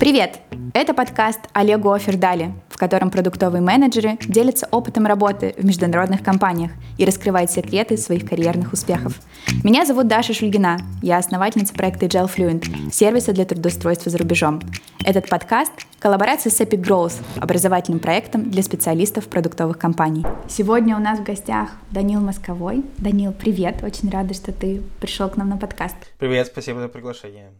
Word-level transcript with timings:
Привет! 0.00 0.40
Это 0.72 0.94
подкаст 0.94 1.40
Олегу 1.52 1.92
Офердали, 1.92 2.54
в 2.70 2.78
котором 2.78 3.10
продуктовые 3.10 3.60
менеджеры 3.60 4.16
делятся 4.26 4.66
опытом 4.70 5.04
работы 5.04 5.54
в 5.58 5.64
международных 5.66 6.22
компаниях 6.22 6.70
и 6.96 7.04
раскрывают 7.04 7.50
секреты 7.50 7.98
своих 7.98 8.26
карьерных 8.26 8.72
успехов. 8.72 9.20
Меня 9.62 9.84
зовут 9.84 10.08
Даша 10.08 10.32
Шульгина, 10.32 10.78
я 11.02 11.18
основательница 11.18 11.74
проекта 11.74 12.06
Agile 12.06 12.34
Fluent, 12.34 12.90
сервиса 12.90 13.34
для 13.34 13.44
трудоустройства 13.44 14.10
за 14.10 14.16
рубежом. 14.16 14.62
Этот 15.04 15.28
подкаст— 15.28 15.72
коллаборация 15.98 16.50
с 16.50 16.58
Epic 16.62 16.82
Growth, 16.82 17.20
образовательным 17.38 18.00
проектом 18.00 18.50
для 18.50 18.62
специалистов 18.62 19.28
продуктовых 19.28 19.76
компаний. 19.76 20.24
Сегодня 20.48 20.96
у 20.96 21.00
нас 21.00 21.18
в 21.18 21.24
гостях 21.24 21.72
Данил 21.90 22.22
Московой. 22.22 22.86
Данил, 22.96 23.32
привет! 23.32 23.84
Очень 23.84 24.08
рада, 24.08 24.32
что 24.32 24.50
ты 24.50 24.80
пришел 24.98 25.28
к 25.28 25.36
нам 25.36 25.50
на 25.50 25.58
подкаст. 25.58 25.96
Привет, 26.18 26.46
спасибо 26.46 26.80
за 26.80 26.88
приглашение. 26.88 27.50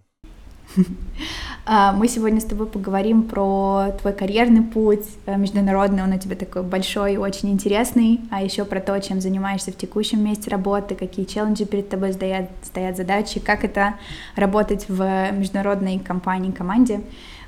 А, 1.67 1.93
мы 1.93 2.09
сегодня 2.09 2.41
с 2.41 2.45
тобой 2.45 2.67
поговорим 2.67 3.23
про 3.23 3.93
твой 4.01 4.13
карьерный 4.13 4.63
путь 4.63 5.07
э, 5.27 5.37
международный, 5.37 6.03
он 6.03 6.13
у 6.13 6.19
тебя 6.19 6.35
такой 6.35 6.63
большой 6.63 7.17
очень 7.17 7.51
интересный, 7.51 8.21
а 8.31 8.43
еще 8.43 8.65
про 8.65 8.81
то, 8.81 8.99
чем 9.01 9.21
занимаешься 9.21 9.71
в 9.71 9.77
текущем 9.77 10.25
месте 10.25 10.51
работы, 10.51 10.95
какие 10.95 11.27
челленджи 11.27 11.67
перед 11.67 11.89
тобой 11.89 12.13
стоят, 12.13 12.51
стоят 12.65 12.97
задачи, 12.97 13.39
как 13.41 13.63
это 13.63 13.95
работать 14.37 14.87
в 14.89 15.31
международной 15.33 15.99
компании, 15.99 16.51
команде. 16.51 17.03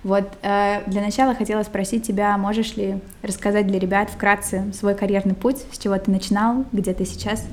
Вот 0.05 0.25
э, 0.43 0.83
для 0.87 1.01
начала 1.01 1.34
хотела 1.34 1.62
спросить 1.62 2.07
тебя, 2.07 2.37
можешь 2.37 2.77
ли 2.77 3.01
рассказать 3.23 3.67
для 3.67 3.79
ребят 3.79 4.11
вкратце 4.11 4.73
свой 4.73 4.95
карьерный 4.95 5.34
путь, 5.34 5.65
с 5.73 5.79
чего 5.79 5.97
ты 5.98 6.11
начинал, 6.11 6.65
где 6.70 6.93
ты 6.93 7.05
сейчас? 7.05 7.45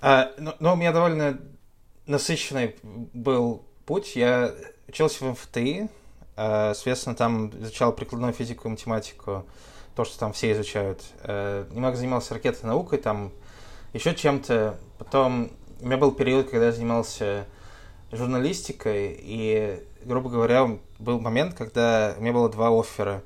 А, 0.00 0.30
ну, 0.38 0.54
ну, 0.58 0.72
у 0.72 0.76
меня 0.76 0.92
довольно 0.92 1.38
насыщенный 2.06 2.74
был 2.82 3.62
путь. 3.90 4.14
Я 4.14 4.54
учился 4.86 5.24
в 5.24 5.32
МФТИ, 5.32 5.88
э, 6.36 6.74
соответственно, 6.76 7.16
там 7.16 7.50
изучал 7.60 7.92
прикладную 7.92 8.32
физику 8.32 8.68
и 8.68 8.70
математику, 8.70 9.44
то, 9.96 10.04
что 10.04 10.16
там 10.16 10.32
все 10.32 10.52
изучают. 10.52 11.02
Э, 11.24 11.66
немного 11.72 11.96
занимался 11.96 12.34
ракетной 12.34 12.68
наукой, 12.68 12.98
там 12.98 13.32
еще 13.92 14.14
чем-то. 14.14 14.78
Потом 14.96 15.50
у 15.80 15.86
меня 15.86 15.96
был 15.96 16.12
период, 16.12 16.50
когда 16.50 16.66
я 16.66 16.72
занимался 16.72 17.46
журналистикой, 18.12 19.18
и, 19.20 19.82
грубо 20.04 20.30
говоря, 20.30 20.78
был 21.00 21.18
момент, 21.18 21.54
когда 21.54 22.14
у 22.16 22.20
меня 22.20 22.32
было 22.32 22.48
два 22.48 22.68
оффера. 22.68 23.24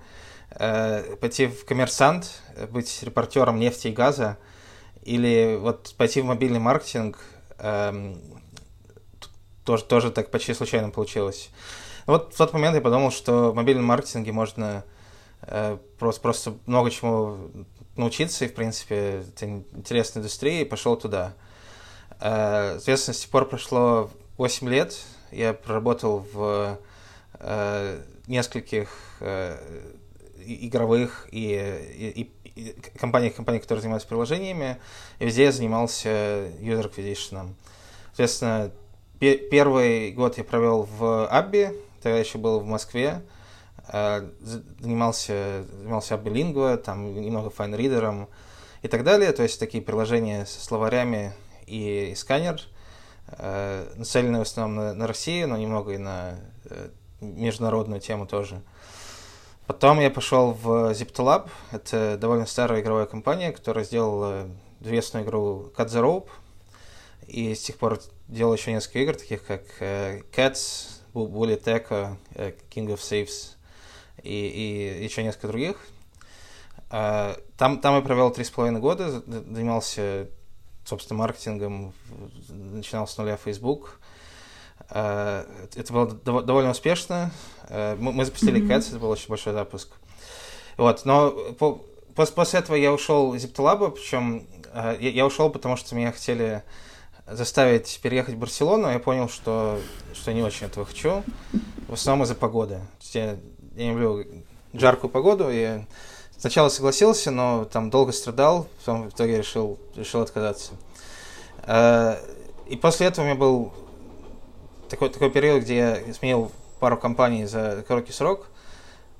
Э, 0.49 1.15
пойти 1.21 1.47
в 1.47 1.67
коммерсант, 1.67 2.43
быть 2.71 3.03
репортером 3.03 3.59
нефти 3.59 3.89
и 3.89 3.93
газа, 3.93 4.39
или 5.03 5.59
вот 5.61 5.95
пойти 5.99 6.23
в 6.23 6.25
мобильный 6.25 6.59
маркетинг, 6.59 7.19
эм, 7.59 8.19
тоже, 9.65 9.85
тоже 9.85 10.11
так 10.11 10.31
почти 10.31 10.55
случайно 10.55 10.91
получилось. 10.91 11.51
Вот 12.07 12.35
в 12.35 12.37
тот 12.37 12.53
момент 12.53 12.75
я 12.75 12.81
подумал, 12.81 13.11
что 13.11 13.53
в 13.53 13.55
мобильном 13.55 13.87
маркетинге 13.87 14.33
можно 14.33 14.85
э, 15.43 15.79
просто, 15.99 16.21
просто 16.21 16.55
много 16.67 16.91
чему 16.91 17.39
научиться, 17.97 18.45
и, 18.45 18.49
в 18.49 18.55
принципе, 18.55 19.25
это 19.29 19.47
интересная 19.47 20.21
индустрия, 20.21 20.63
и 20.63 20.65
пошел 20.65 20.97
туда. 20.97 21.35
Э, 22.21 22.75
соответственно, 22.75 23.15
с 23.15 23.21
тех 23.21 23.31
пор 23.31 23.49
прошло 23.49 24.11
8 24.37 24.69
лет, 24.69 24.99
я 25.31 25.55
проработал 25.55 26.27
в 26.33 26.79
э, 27.41 28.03
нескольких 28.27 28.89
э, 29.21 29.59
игровых 30.45 31.29
и, 31.31 31.55
и, 32.15 32.33
и 32.55 32.73
компаниях, 32.99 33.35
компаниях, 33.35 33.63
которые 33.63 33.83
занимаются 33.83 34.09
приложениями, 34.09 34.79
и 35.19 35.25
везде 35.25 35.45
я 35.45 35.53
занимался 35.53 36.09
user 36.61 36.93
acquisition. 36.93 37.55
Соответственно, 38.09 38.71
Первый 39.33 40.13
год 40.13 40.39
я 40.39 40.45
провел 40.45 40.83
в 40.83 41.27
Абби, 41.29 41.73
тогда 42.03 42.19
еще 42.19 42.39
был 42.39 42.61
в 42.61 42.67
Москве. 42.67 43.23
Э, 43.89 44.29
занимался, 44.41 45.65
занимался 45.79 46.15
Абби 46.15 46.31
Lingua, 46.31 46.77
там 46.77 47.15
немного 47.21 47.51
файнридером 47.51 48.29
и 48.83 48.89
так 48.89 49.05
далее. 49.05 49.33
То 49.33 49.43
есть 49.43 49.59
такие 49.61 49.83
приложения 49.83 50.47
со 50.47 50.61
словарями 50.61 51.33
и, 51.67 52.11
и 52.13 52.15
сканер, 52.15 52.61
э, 53.29 53.93
нацеленные 53.97 54.41
в 54.41 54.43
основном 54.43 54.77
на, 54.77 54.95
на 54.95 55.07
Россию, 55.07 55.49
но 55.49 55.57
немного 55.57 55.93
и 55.93 55.99
на 55.99 56.37
э, 56.65 56.89
международную 57.21 58.01
тему 58.01 58.27
тоже. 58.27 58.63
Потом 59.67 60.01
я 60.01 60.11
пошел 60.11 60.53
в 60.53 60.93
ZipTolab. 60.93 61.49
Это 61.73 62.19
довольно 62.19 62.47
старая 62.47 62.83
игровая 62.83 63.07
компания, 63.07 63.51
которая 63.51 63.85
сделала 63.85 64.49
известную 64.81 65.25
игру 65.25 65.73
Cut 65.77 65.87
the 65.87 66.03
Rope. 66.03 66.29
И 67.27 67.55
с 67.55 67.63
тех 67.63 67.77
пор 67.77 68.01
делал 68.29 68.55
еще 68.55 68.73
несколько 68.73 68.99
игр, 69.01 69.15
таких 69.15 69.45
как 69.45 69.63
э, 69.81 70.23
Cats, 70.33 71.01
Bullet 71.15 71.65
Echo, 71.65 72.17
э, 72.35 72.53
King 72.71 72.89
of 72.89 72.99
Saves 72.99 73.55
и, 74.23 74.99
и 74.99 75.05
еще 75.05 75.23
несколько 75.23 75.49
других. 75.49 75.77
Э, 76.91 77.35
там, 77.57 77.81
там 77.81 77.97
я 77.97 78.01
провел 78.03 78.31
три 78.31 78.45
с 78.45 78.51
половиной 78.51 78.81
года, 78.81 79.23
занимался, 79.27 80.29
собственно, 80.85 81.19
маркетингом, 81.19 81.93
начинал 82.49 83.07
с 83.07 83.17
нуля 83.17 83.37
Facebook. 83.37 84.01
Э, 84.91 85.45
это 85.75 85.93
было 85.93 86.07
довольно 86.07 86.71
успешно. 86.71 87.31
Э, 87.69 87.97
мы, 87.99 88.13
мы 88.13 88.25
запустили 88.25 88.61
mm-hmm. 88.61 88.69
Cats, 88.69 88.89
это 88.89 88.99
был 88.99 89.11
очень 89.11 89.29
большой 89.29 89.53
запуск. 89.53 89.91
Вот, 90.77 91.05
но 91.05 91.31
по, 91.59 91.81
после 92.15 92.61
этого 92.61 92.77
я 92.77 92.93
ушел 92.93 93.35
из 93.35 93.45
ZipTolab, 93.45 93.93
причем 93.93 94.47
э, 94.73 94.97
я, 95.01 95.11
я 95.11 95.27
ушел, 95.27 95.51
потому 95.51 95.77
что 95.77 95.95
меня 95.95 96.13
хотели 96.13 96.63
заставить 97.27 98.01
переехать 98.03 98.35
в 98.35 98.39
Барселону, 98.39 98.91
я 98.91 98.99
понял, 98.99 99.29
что, 99.29 99.79
что 100.13 100.33
не 100.33 100.43
очень 100.43 100.67
этого 100.67 100.87
хочу. 100.87 101.23
В 101.89 101.95
основном 101.95 102.25
из-за 102.25 102.35
погоды. 102.35 102.81
Я, 103.13 103.37
я 103.75 103.85
не 103.85 103.91
люблю 103.91 104.25
жаркую 104.73 105.11
погоду, 105.11 105.49
и 105.51 105.81
сначала 106.37 106.69
согласился, 106.69 107.31
но 107.31 107.65
там 107.65 107.91
долго 107.91 108.13
страдал, 108.13 108.69
потом 108.79 109.09
в 109.09 109.15
итоге 109.15 109.39
решил, 109.39 109.79
решил 109.95 110.21
отказаться. 110.21 110.73
Э, 111.63 112.17
и 112.67 112.77
после 112.77 113.07
этого 113.07 113.25
у 113.25 113.29
меня 113.29 113.39
был 113.39 113.73
такой, 114.89 115.11
такой 115.11 115.31
период, 115.31 115.63
где 115.63 116.03
я 116.07 116.15
сменил 116.15 116.53
пару 116.81 116.97
компаний 116.97 117.47
за 117.47 117.85
короткий 117.87 118.13
срок. 118.13 118.47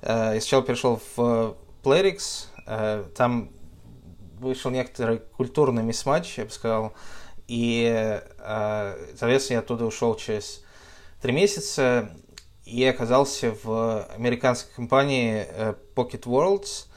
Э, 0.01 0.31
я 0.33 0.41
сначала 0.41 0.63
перешел 0.63 1.01
в 1.15 1.55
Playrix, 1.83 2.47
э, 2.67 3.05
там 3.15 3.49
вышел 4.39 4.69
некоторый 4.69 5.19
культурный 5.37 5.83
мисс-матч, 5.83 6.37
я 6.37 6.45
бы 6.45 6.51
сказал, 6.51 6.93
и, 7.47 8.21
э, 8.39 9.07
соответственно, 9.17 9.55
я 9.55 9.59
оттуда 9.59 9.85
ушел 9.85 10.15
через 10.15 10.63
три 11.21 11.31
месяца 11.31 12.09
и 12.65 12.83
оказался 12.83 13.55
в 13.63 14.07
американской 14.15 14.73
компании 14.75 15.45
э, 15.47 15.75
Pocket 15.95 16.23
Worlds. 16.23 16.87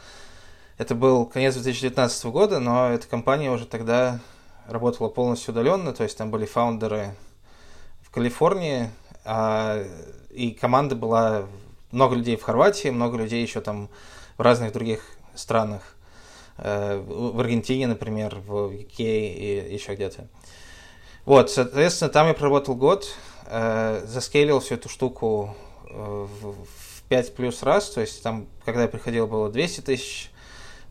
Это 0.78 0.94
был 0.94 1.26
конец 1.26 1.54
2019 1.54 2.24
года, 2.26 2.58
но 2.58 2.90
эта 2.90 3.06
компания 3.06 3.50
уже 3.50 3.66
тогда 3.66 4.20
работала 4.66 5.08
полностью 5.08 5.52
удаленно, 5.52 5.92
то 5.92 6.04
есть 6.04 6.16
там 6.16 6.30
были 6.30 6.46
фаундеры 6.46 7.14
в 8.00 8.10
Калифорнии, 8.10 8.90
а, 9.24 9.84
и 10.30 10.52
команда 10.52 10.94
была 10.94 11.46
много 11.90 12.14
людей 12.14 12.36
в 12.36 12.42
Хорватии, 12.42 12.88
много 12.88 13.18
людей 13.18 13.42
еще 13.42 13.60
там 13.60 13.88
в 14.36 14.42
разных 14.42 14.72
других 14.72 15.02
странах. 15.34 15.97
Э, 16.58 17.00
в 17.06 17.38
Аргентине, 17.38 17.86
например, 17.86 18.40
в 18.44 18.72
UK 18.72 18.98
и 18.98 19.72
еще 19.72 19.94
где-то. 19.94 20.26
Вот, 21.24 21.50
соответственно, 21.50 22.10
там 22.10 22.26
я 22.26 22.34
проработал 22.34 22.74
год, 22.74 23.06
э, 23.46 24.02
заскейлил 24.06 24.58
всю 24.58 24.74
эту 24.74 24.88
штуку 24.88 25.54
э, 25.88 25.94
в, 25.94 26.52
в 26.52 27.02
5 27.08 27.34
плюс 27.36 27.62
раз, 27.62 27.90
то 27.90 28.00
есть 28.00 28.22
там, 28.24 28.48
когда 28.64 28.82
я 28.82 28.88
приходил, 28.88 29.28
было 29.28 29.50
200 29.50 29.82
тысяч 29.82 30.32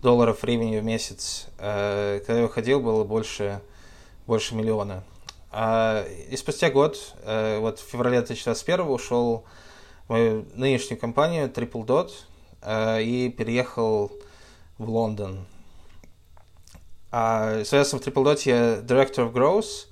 долларов 0.02 0.42
времени 0.42 0.80
в 0.80 0.84
месяц, 0.84 1.48
когда 1.58 2.24
я 2.36 2.42
выходил, 2.44 2.80
было 2.80 3.04
больше, 3.04 3.62
больше 4.28 4.56
миллиона. 4.56 5.04
А, 5.52 6.06
и 6.30 6.38
спустя 6.38 6.70
год, 6.70 7.16
вот 7.26 7.80
в 7.80 7.84
феврале 7.84 8.20
2021 8.20 8.82
ушел 8.88 9.44
в 10.08 10.12
мою 10.12 10.46
нынешнюю 10.54 11.00
компанию 11.00 11.50
Triple 11.50 11.86
Dot 12.64 13.02
и 13.02 13.34
переехал 13.36 14.12
в 14.78 14.90
Лондон. 14.90 15.48
А, 17.20 17.64
соответственно, 17.64 18.00
в 18.00 18.06
Triple 18.06 18.24
Dot 18.24 18.42
я 18.46 18.76
Director 18.82 19.26
of 19.26 19.34
Growth, 19.34 19.88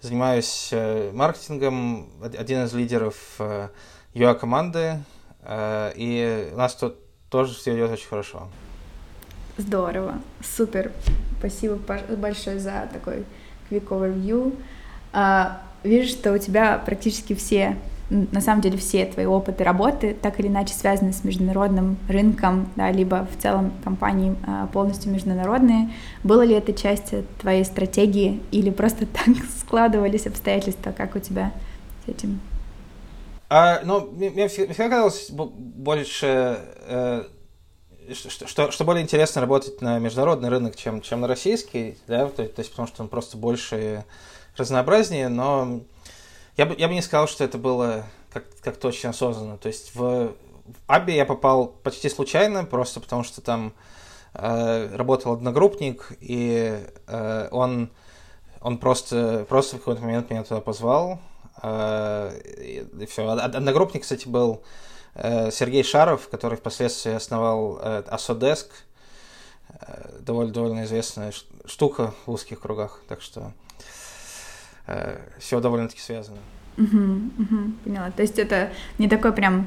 занимаюсь 0.00 0.70
э, 0.72 1.12
маркетингом, 1.12 2.08
один 2.20 2.64
из 2.64 2.74
лидеров 2.74 3.14
э, 3.38 3.68
UA-команды, 4.14 4.98
э, 5.42 5.92
и 5.94 6.50
у 6.52 6.56
нас 6.56 6.74
тут 6.74 6.96
тоже 7.30 7.54
все 7.54 7.76
идет 7.76 7.92
очень 7.92 8.08
хорошо. 8.08 8.48
Здорово, 9.56 10.18
супер. 10.42 10.90
Спасибо 11.38 11.78
большое 12.16 12.58
за 12.58 12.88
такой 12.92 13.24
quick 13.70 13.86
overview. 13.90 14.60
А, 15.12 15.62
вижу, 15.84 16.08
что 16.08 16.32
у 16.32 16.38
тебя 16.38 16.82
практически 16.84 17.36
все 17.36 17.76
на 18.10 18.40
самом 18.40 18.62
деле 18.62 18.78
все 18.78 19.04
твои 19.04 19.26
опыты 19.26 19.64
работы 19.64 20.16
так 20.20 20.40
или 20.40 20.48
иначе 20.48 20.72
связаны 20.72 21.12
с 21.12 21.24
международным 21.24 21.98
рынком, 22.08 22.68
да, 22.76 22.90
либо 22.90 23.26
в 23.26 23.42
целом 23.42 23.72
компании 23.84 24.34
а, 24.46 24.66
полностью 24.68 25.12
международные. 25.12 25.90
Было 26.24 26.42
ли 26.42 26.54
это 26.54 26.72
часть 26.72 27.12
твоей 27.38 27.64
стратегии 27.64 28.40
или 28.50 28.70
просто 28.70 29.06
так 29.06 29.36
складывались 29.60 30.26
обстоятельства, 30.26 30.92
как 30.92 31.16
у 31.16 31.18
тебя 31.18 31.52
с 32.06 32.08
этим? 32.08 32.40
А, 33.50 33.80
ну, 33.84 34.10
мне 34.10 34.48
всегда 34.48 34.88
казалось 34.88 35.30
больше, 35.30 36.60
э, 36.86 37.24
что, 38.12 38.46
что, 38.46 38.70
что 38.70 38.84
более 38.84 39.02
интересно 39.02 39.40
работать 39.40 39.80
на 39.80 39.98
международный 39.98 40.48
рынок, 40.50 40.76
чем, 40.76 41.00
чем 41.00 41.22
на 41.22 41.28
российский, 41.28 41.96
да, 42.06 42.26
то, 42.28 42.44
то 42.46 42.60
есть 42.60 42.70
потому 42.70 42.88
что 42.88 43.02
он 43.02 43.08
просто 43.08 43.36
больше 43.36 44.04
разнообразнее, 44.56 45.28
но 45.28 45.80
я 46.58 46.66
бы, 46.66 46.74
я 46.76 46.88
бы 46.88 46.94
не 46.94 47.00
сказал, 47.00 47.26
что 47.26 47.44
это 47.44 47.56
было 47.56 48.04
как, 48.30 48.44
как-то 48.60 48.88
очень 48.88 49.08
осознанно. 49.08 49.56
То 49.56 49.68
есть 49.68 49.94
в, 49.94 50.28
в 50.28 50.34
Аби 50.86 51.12
я 51.12 51.24
попал 51.24 51.68
почти 51.68 52.10
случайно, 52.10 52.64
просто 52.64 53.00
потому 53.00 53.24
что 53.24 53.40
там 53.40 53.72
э, 54.34 54.94
работал 54.94 55.32
одногруппник, 55.32 56.12
и 56.20 56.78
э, 57.06 57.48
он, 57.50 57.90
он 58.60 58.76
просто, 58.76 59.46
просто 59.48 59.76
в 59.76 59.78
какой-то 59.78 60.02
момент 60.02 60.28
меня 60.28 60.44
туда 60.44 60.60
позвал, 60.60 61.18
Э, 61.62 62.38
и 62.60 63.06
все. 63.06 63.28
Одногруппник, 63.28 64.02
кстати, 64.02 64.28
был 64.28 64.62
э, 65.14 65.50
Сергей 65.50 65.82
Шаров, 65.82 66.28
который 66.28 66.56
впоследствии 66.56 67.12
основал 67.12 67.80
Асодеск, 67.82 68.68
довольно, 70.20 70.52
довольно 70.52 70.84
известная 70.84 71.32
штука 71.66 72.14
в 72.26 72.32
узких 72.32 72.60
кругах, 72.60 73.00
так 73.08 73.20
что 73.20 73.52
все 75.38 75.60
довольно-таки 75.60 76.00
связано. 76.00 76.38
Угу, 76.78 76.98
угу, 77.38 77.72
поняла. 77.84 78.10
То 78.12 78.22
есть 78.22 78.38
это 78.38 78.70
не 78.98 79.08
такой 79.08 79.32
прям, 79.32 79.66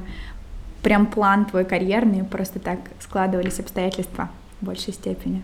прям 0.82 1.06
план 1.06 1.44
твой 1.44 1.64
карьерный, 1.64 2.24
просто 2.24 2.58
так 2.58 2.78
складывались 3.00 3.60
обстоятельства 3.60 4.30
в 4.60 4.66
большей 4.66 4.94
степени. 4.94 5.42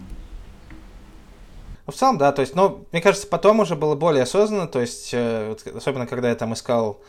Ну, 1.86 1.92
в 1.92 1.94
целом, 1.96 2.18
да, 2.18 2.32
то 2.32 2.42
есть, 2.42 2.54
ну, 2.54 2.86
мне 2.92 3.00
кажется, 3.00 3.26
потом 3.26 3.60
уже 3.60 3.76
было 3.76 3.94
более 3.94 4.22
осознанно, 4.22 4.66
то 4.66 4.80
есть, 4.80 5.10
э, 5.12 5.48
вот, 5.48 5.66
особенно 5.74 6.06
когда 6.06 6.28
я 6.28 6.34
там 6.34 6.52
искал 6.54 7.00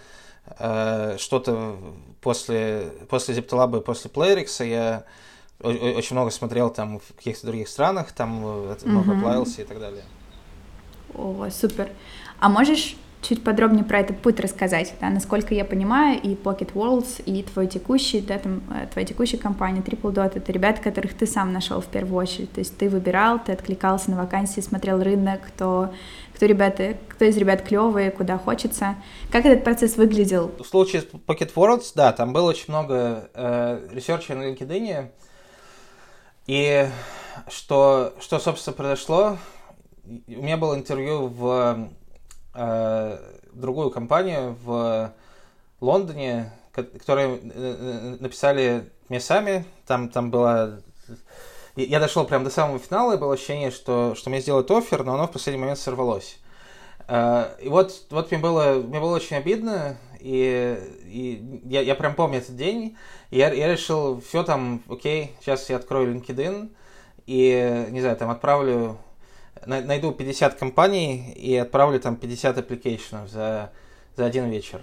э, 0.58 1.18
что-то 1.18 1.78
после, 2.22 2.92
после 3.10 3.36
ZipTalab 3.36 3.80
и 3.80 3.84
после 3.84 4.10
Playrix, 4.10 4.66
я 4.66 5.04
очень 5.62 6.16
много 6.16 6.32
смотрел 6.32 6.70
там 6.70 7.00
в 7.00 7.14
каких-то 7.16 7.48
других 7.48 7.68
странах, 7.68 8.14
там 8.14 8.46
mm-hmm. 8.46 8.88
много 8.88 9.20
плавился 9.20 9.62
и 9.62 9.66
так 9.66 9.80
далее. 9.80 10.04
О, 11.20 11.50
супер. 11.52 11.90
А 12.40 12.50
можешь 12.50 12.96
чуть 13.22 13.44
подробнее 13.44 13.84
про 13.84 14.00
этот 14.00 14.22
путь 14.22 14.40
рассказать, 14.40 14.94
да, 15.02 15.10
насколько 15.10 15.54
я 15.54 15.66
понимаю, 15.66 16.20
и 16.22 16.36
Pocket 16.36 16.74
Worlds, 16.74 17.22
и 17.26 17.44
твой 17.44 17.68
текущий, 17.68 18.22
да, 18.22 18.38
там, 18.38 18.62
э, 18.74 18.88
твоя 18.88 19.06
текущая 19.06 19.38
компания 19.38 19.82
Triple 19.82 20.14
Dot, 20.14 20.32
это 20.36 20.52
ребята, 20.52 20.82
которых 20.82 21.14
ты 21.14 21.28
сам 21.28 21.52
нашел 21.52 21.82
в 21.82 21.88
первую 21.88 22.18
очередь, 22.18 22.52
то 22.54 22.60
есть 22.60 22.78
ты 22.78 22.90
выбирал, 22.90 23.40
ты 23.40 23.52
откликался 23.52 24.12
на 24.12 24.18
вакансии, 24.18 24.62
смотрел 24.62 25.04
рынок, 25.04 25.42
кто, 25.48 25.94
кто 26.34 26.46
ребята, 26.46 26.96
кто 27.10 27.26
из 27.26 27.36
ребят 27.36 27.64
клевые, 27.64 28.12
куда 28.12 28.38
хочется. 28.38 28.96
Как 29.32 29.46
этот 29.46 29.64
процесс 29.66 29.98
выглядел? 29.98 30.52
В 30.58 30.66
случае 30.66 31.02
с 31.02 31.06
Pocket 31.06 31.54
Worlds, 31.54 31.92
да, 31.96 32.14
там 32.14 32.32
было 32.32 32.50
очень 32.50 32.66
много 32.70 33.30
э, 33.34 33.88
research 33.92 34.29
а 34.29 34.34
на 34.34 34.44
LinkedIn, 34.44 35.10
и 36.48 36.88
что, 37.50 38.14
что, 38.22 38.40
собственно, 38.40 38.76
произошло, 38.76 39.38
у 40.28 40.42
меня 40.42 40.58
было 40.58 40.76
интервью 40.76 41.28
в 41.28 41.90
э, 42.56 43.18
другую 43.54 43.92
компанию 43.92 44.58
в 44.64 45.14
Лондоне, 45.82 46.52
которые 46.72 47.36
э, 47.36 47.40
э, 47.54 48.18
написали 48.20 48.90
мне 49.08 49.20
сами. 49.20 49.66
Там, 49.86 50.10
там 50.10 50.32
было... 50.32 50.82
Я 51.76 52.00
дошел 52.00 52.26
прямо 52.26 52.44
до 52.44 52.52
самого 52.52 52.80
финала, 52.80 53.14
и 53.14 53.18
было 53.18 53.36
ощущение, 53.36 53.72
что, 53.72 54.16
что 54.16 54.30
мне 54.30 54.42
сделают 54.42 54.70
offer, 54.72 55.04
но 55.04 55.14
оно 55.14 55.28
в 55.28 55.32
последний 55.32 55.62
момент 55.62 55.80
сорвалось. 55.80 56.40
Э, 57.08 57.60
и 57.60 57.70
вот, 57.70 58.06
вот 58.12 58.30
мне, 58.30 58.40
было, 58.40 58.74
мне 58.76 59.00
было 59.00 59.16
очень 59.16 59.38
обидно, 59.38 59.98
и, 60.20 60.78
и 61.06 61.62
я, 61.64 61.82
я 61.82 61.96
прям 61.96 62.14
помню 62.14 62.38
этот 62.38 62.56
день. 62.56 62.98
Я, 63.32 63.52
я 63.52 63.72
решил, 63.72 64.22
все 64.22 64.44
там, 64.44 64.84
окей, 64.88 65.34
сейчас 65.40 65.70
я 65.72 65.78
открою 65.78 66.14
LinkedIn, 66.14 66.70
и, 67.26 67.88
не 67.90 68.02
знаю, 68.02 68.16
там 68.18 68.30
отправлю 68.30 69.00
найду 69.66 70.12
50 70.12 70.56
компаний 70.56 71.34
и 71.34 71.56
отправлю 71.56 72.00
там 72.00 72.16
50 72.16 72.58
application 72.58 73.19
ов 73.19 73.30
за, 73.30 73.72
за 74.16 74.26
один 74.26 74.50
вечер. 74.50 74.82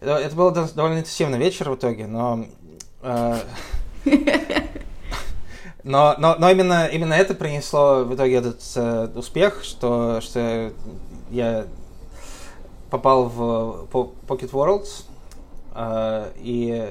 Это 0.00 0.34
был 0.36 0.50
довольно 0.50 0.98
интенсивный 0.98 1.38
вечер 1.38 1.70
в 1.70 1.76
итоге, 1.76 2.06
но... 2.06 2.46
Э, 3.02 3.38
но, 5.82 6.14
но, 6.18 6.36
но 6.38 6.50
именно, 6.50 6.86
именно 6.86 7.14
это 7.14 7.34
принесло 7.34 8.04
в 8.04 8.14
итоге 8.14 8.36
этот 8.36 8.60
э, 8.76 9.08
успех, 9.14 9.64
что, 9.64 10.20
что 10.20 10.72
я 11.30 11.66
попал 12.90 13.28
в 13.28 13.88
Pocket 13.90 14.50
Worlds, 14.50 15.04
э, 15.74 16.32
и 16.36 16.88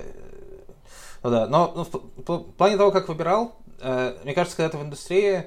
ну 1.25 1.31
да, 1.31 1.47
но 1.47 1.73
ну, 1.75 1.83
в, 1.83 2.29
в 2.29 2.51
плане 2.53 2.77
того, 2.77 2.91
как 2.91 3.07
выбирал, 3.09 3.55
э, 3.81 4.15
мне 4.23 4.35
кажется, 4.35 4.57
когда 4.57 4.69
ты 4.69 4.77
в 4.77 4.83
индустрии, 4.83 5.45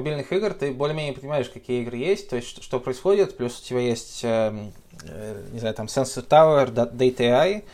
мобильных 0.00 0.32
игр 0.32 0.52
ты 0.54 0.72
более-менее 0.72 1.12
понимаешь, 1.12 1.48
какие 1.48 1.82
игры 1.82 1.96
есть, 1.96 2.28
то 2.28 2.36
есть 2.36 2.48
что, 2.48 2.62
что 2.62 2.80
происходит, 2.80 3.36
плюс 3.36 3.60
у 3.60 3.62
тебя 3.62 3.80
есть, 3.80 4.20
э, 4.24 4.70
э, 5.04 5.48
не 5.52 5.60
знаю, 5.60 5.74
там 5.74 5.86
Sensor 5.86 6.26
Tower, 6.26 6.72
Data 6.72 7.18
AI, 7.18 7.64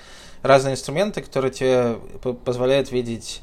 разные 0.43 0.75
инструменты, 0.75 1.23
которые 1.23 1.52
тебе 1.52 1.99
позволяют 2.44 2.90
видеть 2.90 3.43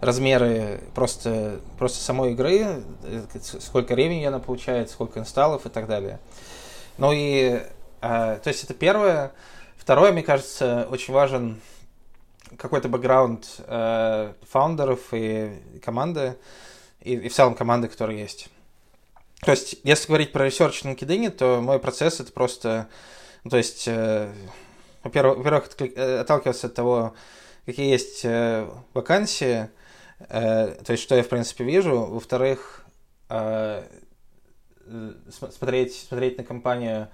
размеры 0.00 0.80
просто, 0.94 1.60
просто 1.78 2.02
самой 2.02 2.32
игры, 2.32 2.82
э, 3.04 3.22
сколько 3.60 3.94
времени 3.94 4.24
она 4.24 4.40
получает, 4.40 4.90
сколько 4.90 5.20
инсталлов 5.20 5.66
и 5.66 5.68
так 5.68 5.86
далее. 5.86 6.18
Ну 6.98 7.12
и, 7.12 7.62
э, 8.00 8.38
то 8.42 8.48
есть 8.48 8.64
это 8.64 8.74
первое. 8.74 9.32
Второе, 9.76 10.12
мне 10.12 10.22
кажется, 10.22 10.86
очень 10.90 11.14
важен 11.14 11.60
какой-то 12.56 12.88
бэкграунд 12.88 13.46
э, 13.66 14.32
фаундеров 14.50 15.00
и 15.12 15.52
команды 15.84 16.36
и, 17.04 17.14
и 17.14 17.28
в 17.28 17.34
целом 17.34 17.54
команды, 17.54 17.88
которые 17.88 18.20
есть. 18.20 18.48
То 19.40 19.50
есть, 19.50 19.76
если 19.82 20.06
говорить 20.06 20.32
про 20.32 20.46
research 20.46 20.84
на 20.84 20.90
LinkedIn, 20.90 21.30
то 21.30 21.60
мой 21.60 21.80
процесс 21.80 22.20
это 22.20 22.32
просто, 22.32 22.88
ну, 23.42 23.50
то 23.50 23.56
есть, 23.56 23.88
э, 23.88 24.32
во-первых, 25.02 25.38
во-первых, 25.38 25.68
э, 25.80 26.20
отталкиваться 26.20 26.68
от 26.68 26.74
того, 26.74 27.14
какие 27.66 27.90
есть 27.90 28.24
э, 28.24 28.68
вакансии, 28.94 29.68
э, 30.20 30.76
то 30.84 30.92
есть, 30.92 31.02
что 31.02 31.16
я, 31.16 31.24
в 31.24 31.28
принципе, 31.28 31.64
вижу. 31.64 31.98
Во-вторых, 31.98 32.84
э, 33.30 33.82
смотреть, 35.30 35.94
смотреть 35.94 36.38
на 36.38 36.44
компанию, 36.44 37.08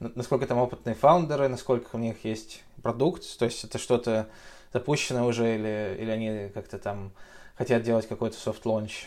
насколько 0.00 0.46
там 0.46 0.58
опытные 0.58 0.96
founder 0.96 1.35
ы, 1.35 1.46
насколько 1.46 1.94
у 1.94 1.98
них 1.98 2.24
есть 2.24 2.64
продукт, 2.82 3.22
то 3.38 3.44
есть, 3.44 3.62
это 3.62 3.78
что-то 3.78 4.28
запущено 4.72 5.24
уже, 5.26 5.54
или, 5.54 5.96
или 6.00 6.10
они 6.10 6.48
как-то 6.48 6.78
там 6.78 7.12
хотят 7.56 7.82
делать 7.82 8.08
какой-то 8.08 8.36
soft 8.36 8.62
launch. 8.62 9.06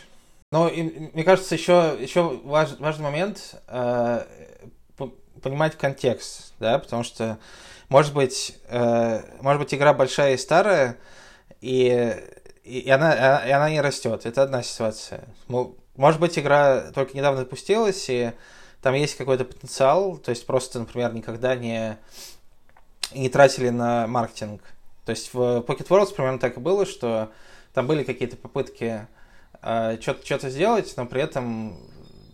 Но 0.52 0.68
и, 0.68 0.82
мне 1.14 1.24
кажется, 1.24 1.54
еще, 1.54 1.96
еще 1.98 2.40
важ, 2.44 2.78
важный 2.78 3.04
момент 3.04 3.54
э, 3.68 4.24
понимать 5.42 5.76
контекст, 5.78 6.52
да, 6.60 6.78
потому 6.78 7.02
что 7.02 7.38
может 7.88 8.12
быть, 8.12 8.56
э, 8.68 9.22
может 9.40 9.60
быть 9.62 9.74
игра 9.74 9.94
большая 9.94 10.34
и 10.34 10.36
старая, 10.36 10.98
и, 11.62 12.14
и, 12.64 12.88
она, 12.90 13.46
и 13.46 13.50
она 13.50 13.70
не 13.70 13.80
растет. 13.80 14.26
Это 14.26 14.42
одна 14.42 14.62
ситуация. 14.62 15.24
Может 15.96 16.20
быть, 16.20 16.38
игра 16.38 16.90
только 16.92 17.16
недавно 17.16 17.40
запустилась, 17.40 18.08
и 18.10 18.32
там 18.82 18.94
есть 18.94 19.16
какой-то 19.16 19.46
потенциал, 19.46 20.18
то 20.18 20.30
есть 20.30 20.46
просто, 20.46 20.80
например, 20.80 21.14
никогда 21.14 21.54
не, 21.54 21.96
не 23.14 23.30
тратили 23.30 23.70
на 23.70 24.06
маркетинг. 24.06 24.62
То 25.06 25.10
есть 25.10 25.32
в 25.32 25.60
Pocket 25.60 25.88
Worlds 25.88 26.14
примерно 26.14 26.38
так 26.38 26.58
и 26.58 26.60
было, 26.60 26.84
что 26.84 27.32
там 27.72 27.86
были 27.86 28.04
какие-то 28.04 28.36
попытки 28.36 29.06
что-то 29.62 30.50
сделать, 30.50 30.92
но 30.96 31.06
при 31.06 31.22
этом 31.22 31.76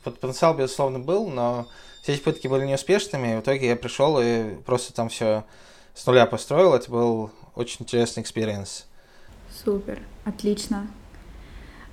потенциал, 0.02 0.54
безусловно, 0.54 0.98
был, 0.98 1.28
но 1.28 1.68
все 2.02 2.14
эти 2.14 2.20
попытки 2.20 2.48
были 2.48 2.64
неуспешными, 2.64 3.34
и 3.34 3.36
в 3.36 3.40
итоге 3.40 3.68
я 3.68 3.76
пришел 3.76 4.18
и 4.20 4.54
просто 4.64 4.92
там 4.94 5.08
все 5.08 5.44
с 5.94 6.06
нуля 6.06 6.26
построил. 6.26 6.74
Это 6.74 6.90
был 6.90 7.30
очень 7.54 7.78
интересный 7.80 8.22
experience. 8.22 8.86
Супер, 9.64 10.00
отлично. 10.24 10.86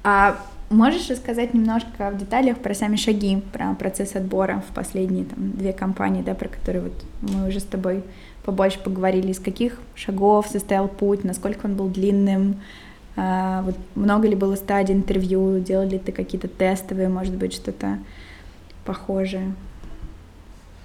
А 0.04 0.38
можешь 0.70 1.10
рассказать 1.10 1.54
немножко 1.54 2.12
в 2.12 2.18
деталях 2.18 2.60
про 2.60 2.74
сами 2.74 2.96
шаги, 2.96 3.42
про 3.51 3.74
процесс 3.74 4.15
отбора 4.15 4.63
в 4.70 4.74
последние 4.74 5.25
там, 5.25 5.51
две 5.51 5.74
компании, 5.74 6.22
да, 6.22 6.36
про 6.36 6.48
которые 6.48 6.84
вот 6.84 7.06
мы 7.22 7.48
уже 7.48 7.60
с 7.60 7.63
тобой 7.63 8.04
побольше 8.44 8.80
поговорили, 8.80 9.32
из 9.32 9.39
каких 9.39 9.82
шагов 9.96 10.48
состоял 10.48 10.88
путь, 10.88 11.24
насколько 11.24 11.65
он 11.65 11.75
был 11.75 11.89
длинным, 11.89 12.62
а, 12.62 12.85
вот 13.15 13.75
много 13.95 14.27
ли 14.27 14.36
было 14.36 14.55
стадий 14.55 14.93
интервью, 14.93 15.60
делали 15.60 15.91
ли 15.91 16.00
ты 16.00 16.12
какие-то 16.12 16.48
тестовые, 16.48 17.07
может 17.07 17.36
быть, 17.36 17.53
что-то 17.53 18.00
похожее? 18.84 19.55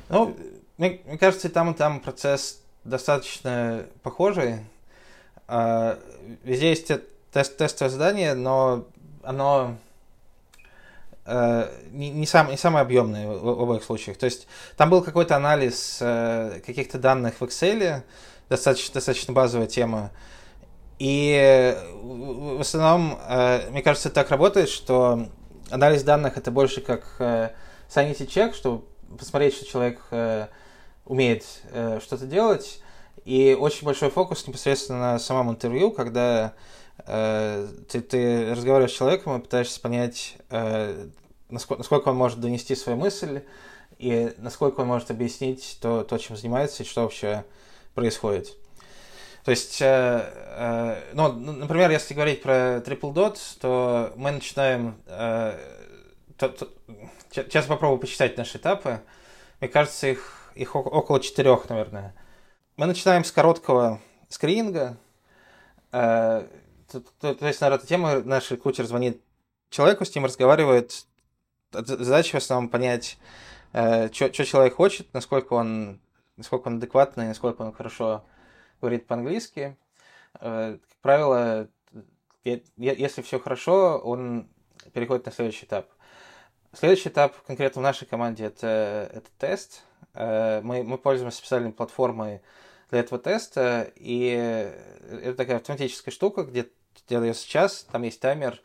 Ну, 0.08 0.36
мне, 0.78 1.00
мне 1.06 1.18
кажется, 1.18 1.48
там, 1.48 1.72
и 1.72 1.74
там 1.74 2.00
процесс 2.00 2.60
достаточно 2.84 3.84
похожий. 4.02 4.60
А, 5.48 5.98
везде 6.44 6.70
есть 6.70 6.90
тест, 7.32 7.56
тестовое 7.56 7.90
задание, 7.90 8.34
но 8.34 8.86
оно 9.22 9.76
э, 11.26 11.68
не, 11.92 12.10
не, 12.10 12.26
сам, 12.26 12.50
не 12.50 12.56
самое 12.56 12.82
объемное 12.82 13.28
в, 13.28 13.42
в 13.42 13.62
обоих 13.62 13.84
случаях. 13.84 14.16
То 14.16 14.26
есть 14.26 14.46
там 14.76 14.90
был 14.90 15.02
какой-то 15.02 15.36
анализ 15.36 15.98
э, 16.00 16.60
каких-то 16.64 16.98
данных 16.98 17.40
в 17.40 17.44
Excel, 17.44 18.02
достаточно, 18.48 18.94
достаточно 18.94 19.32
базовая 19.32 19.66
тема. 19.66 20.10
И 21.00 21.74
в 22.02 22.60
основном, 22.60 23.18
э, 23.26 23.70
мне 23.70 23.80
кажется, 23.80 24.10
так 24.10 24.30
работает, 24.30 24.68
что 24.68 25.28
анализ 25.70 26.02
данных 26.02 26.36
это 26.36 26.50
больше 26.50 26.82
как 26.82 27.16
э, 27.18 27.52
sanity 27.88 28.26
check, 28.26 28.52
чтобы 28.52 28.84
посмотреть, 29.18 29.54
что 29.54 29.64
человек 29.64 29.98
э, 30.10 30.48
умеет 31.06 31.44
что-то 32.02 32.26
делать. 32.26 32.82
И 33.24 33.56
очень 33.58 33.86
большой 33.86 34.10
фокус 34.10 34.46
непосредственно 34.46 35.12
на 35.12 35.18
самом 35.18 35.50
интервью, 35.50 35.90
когда 35.90 36.52
ты, 36.98 38.00
ты 38.02 38.54
разговариваешь 38.54 38.92
с 38.92 38.96
человеком 38.96 39.38
и 39.38 39.42
пытаешься 39.42 39.80
понять, 39.80 40.36
насколько, 41.48 41.78
насколько 41.78 42.08
он 42.10 42.16
может 42.16 42.40
донести 42.40 42.76
свою 42.76 42.98
мысль, 42.98 43.40
и 43.98 44.32
насколько 44.38 44.80
он 44.80 44.88
может 44.88 45.10
объяснить 45.10 45.78
то, 45.80 46.04
то 46.04 46.18
чем 46.18 46.36
занимается, 46.36 46.82
и 46.82 46.86
что 46.86 47.02
вообще 47.02 47.44
происходит. 47.94 48.56
То 49.50 49.52
есть, 49.52 49.82
э, 49.82 50.32
э, 50.46 51.12
ну, 51.12 51.32
например, 51.32 51.90
если 51.90 52.14
говорить 52.14 52.40
про 52.40 52.76
Triple 52.76 53.12
Dot, 53.12 53.36
то 53.60 54.12
мы 54.14 54.30
начинаем... 54.30 54.94
Э, 55.06 55.58
то, 56.36 56.50
то, 56.50 56.68
сейчас 57.32 57.66
попробую 57.66 57.98
посчитать 57.98 58.36
наши 58.36 58.58
этапы. 58.58 59.00
Мне 59.58 59.68
кажется, 59.68 60.06
их, 60.06 60.52
их 60.54 60.76
около 60.76 61.18
четырех, 61.18 61.68
наверное. 61.68 62.14
Мы 62.76 62.86
начинаем 62.86 63.24
с 63.24 63.32
короткого 63.32 64.00
скрининга. 64.28 64.96
То, 65.90 66.46
то, 67.20 67.34
то 67.34 67.46
есть, 67.48 67.60
наверное, 67.60 67.78
эта 67.78 67.86
тема, 67.88 68.20
наш 68.22 68.52
рекрутер 68.52 68.86
звонит 68.86 69.20
человеку, 69.68 70.04
с 70.04 70.14
ним 70.14 70.26
разговаривает. 70.26 71.06
Задача 71.72 72.38
в 72.38 72.42
основном 72.44 72.68
понять, 72.68 73.18
что 73.72 74.30
человек 74.30 74.76
хочет, 74.76 75.12
насколько 75.12 75.54
он, 75.54 75.98
насколько 76.36 76.68
он 76.68 76.76
адекватный, 76.76 77.26
насколько 77.26 77.62
он 77.62 77.72
хорошо 77.72 78.24
говорит 78.80 79.06
по-английски. 79.06 79.76
Э, 80.40 80.78
как 80.80 80.98
правило, 81.00 81.68
если 82.44 83.22
все 83.22 83.38
хорошо, 83.38 83.98
он 83.98 84.48
переходит 84.92 85.26
на 85.26 85.32
следующий 85.32 85.66
этап. 85.66 85.88
Следующий 86.72 87.08
этап 87.08 87.36
конкретно 87.42 87.80
в 87.80 87.82
нашей 87.82 88.06
команде 88.06 88.44
это, 88.44 89.10
это 89.12 89.28
тест. 89.38 89.82
Э, 90.14 90.60
мы, 90.62 90.82
мы 90.82 90.98
пользуемся 90.98 91.38
специальной 91.38 91.72
платформой 91.72 92.42
для 92.90 93.00
этого 93.00 93.20
теста, 93.20 93.92
и 93.94 94.72
это 95.22 95.34
такая 95.34 95.56
автоматическая 95.56 96.12
штука, 96.12 96.42
где 96.42 96.64
ты 96.64 96.70
делаешь 97.08 97.36
сейчас, 97.36 97.84
там 97.84 98.02
есть 98.02 98.20
таймер, 98.20 98.60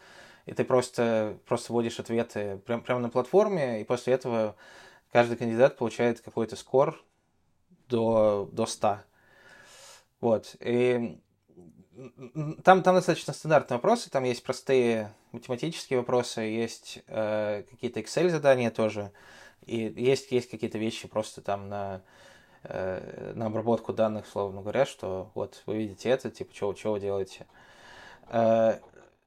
и 0.46 0.54
ты 0.54 0.64
просто, 0.64 1.38
просто 1.46 1.72
вводишь 1.72 2.00
ответы 2.00 2.58
прямо, 2.66 2.82
прямо 2.82 3.02
на 3.02 3.10
платформе, 3.10 3.82
и 3.82 3.84
после 3.84 4.14
этого 4.14 4.56
каждый 5.12 5.38
кандидат 5.38 5.78
получает 5.78 6.22
какой-то 6.22 6.56
скор 6.56 7.04
до, 7.88 8.50
до 8.52 8.66
100. 8.66 9.00
Вот. 10.22 10.56
И 10.60 11.20
там, 12.64 12.84
там 12.84 12.96
достаточно 12.96 13.34
стандартные 13.34 13.78
вопросы, 13.78 14.10
там 14.10 14.24
есть 14.24 14.44
простые 14.44 15.14
математические 15.32 16.00
вопросы, 16.00 16.42
есть 16.42 17.00
э, 17.08 17.64
какие-то 17.70 18.02
Excel 18.02 18.30
задания 18.30 18.70
тоже, 18.70 19.12
и 19.66 19.94
есть, 19.96 20.32
есть 20.32 20.50
какие-то 20.50 20.78
вещи 20.78 21.08
просто 21.08 21.42
там 21.42 21.70
на, 21.70 22.02
э, 22.64 23.34
на 23.36 23.46
обработку 23.46 23.94
данных, 23.94 24.28
словно 24.28 24.62
говоря, 24.62 24.86
что 24.86 25.32
вот 25.36 25.64
вы 25.66 25.78
видите 25.78 26.10
это, 26.10 26.30
типа, 26.30 26.54
что, 26.54 26.76
что 26.76 26.92
вы 26.94 27.00
делаете. 27.00 27.48
Э, 28.28 28.80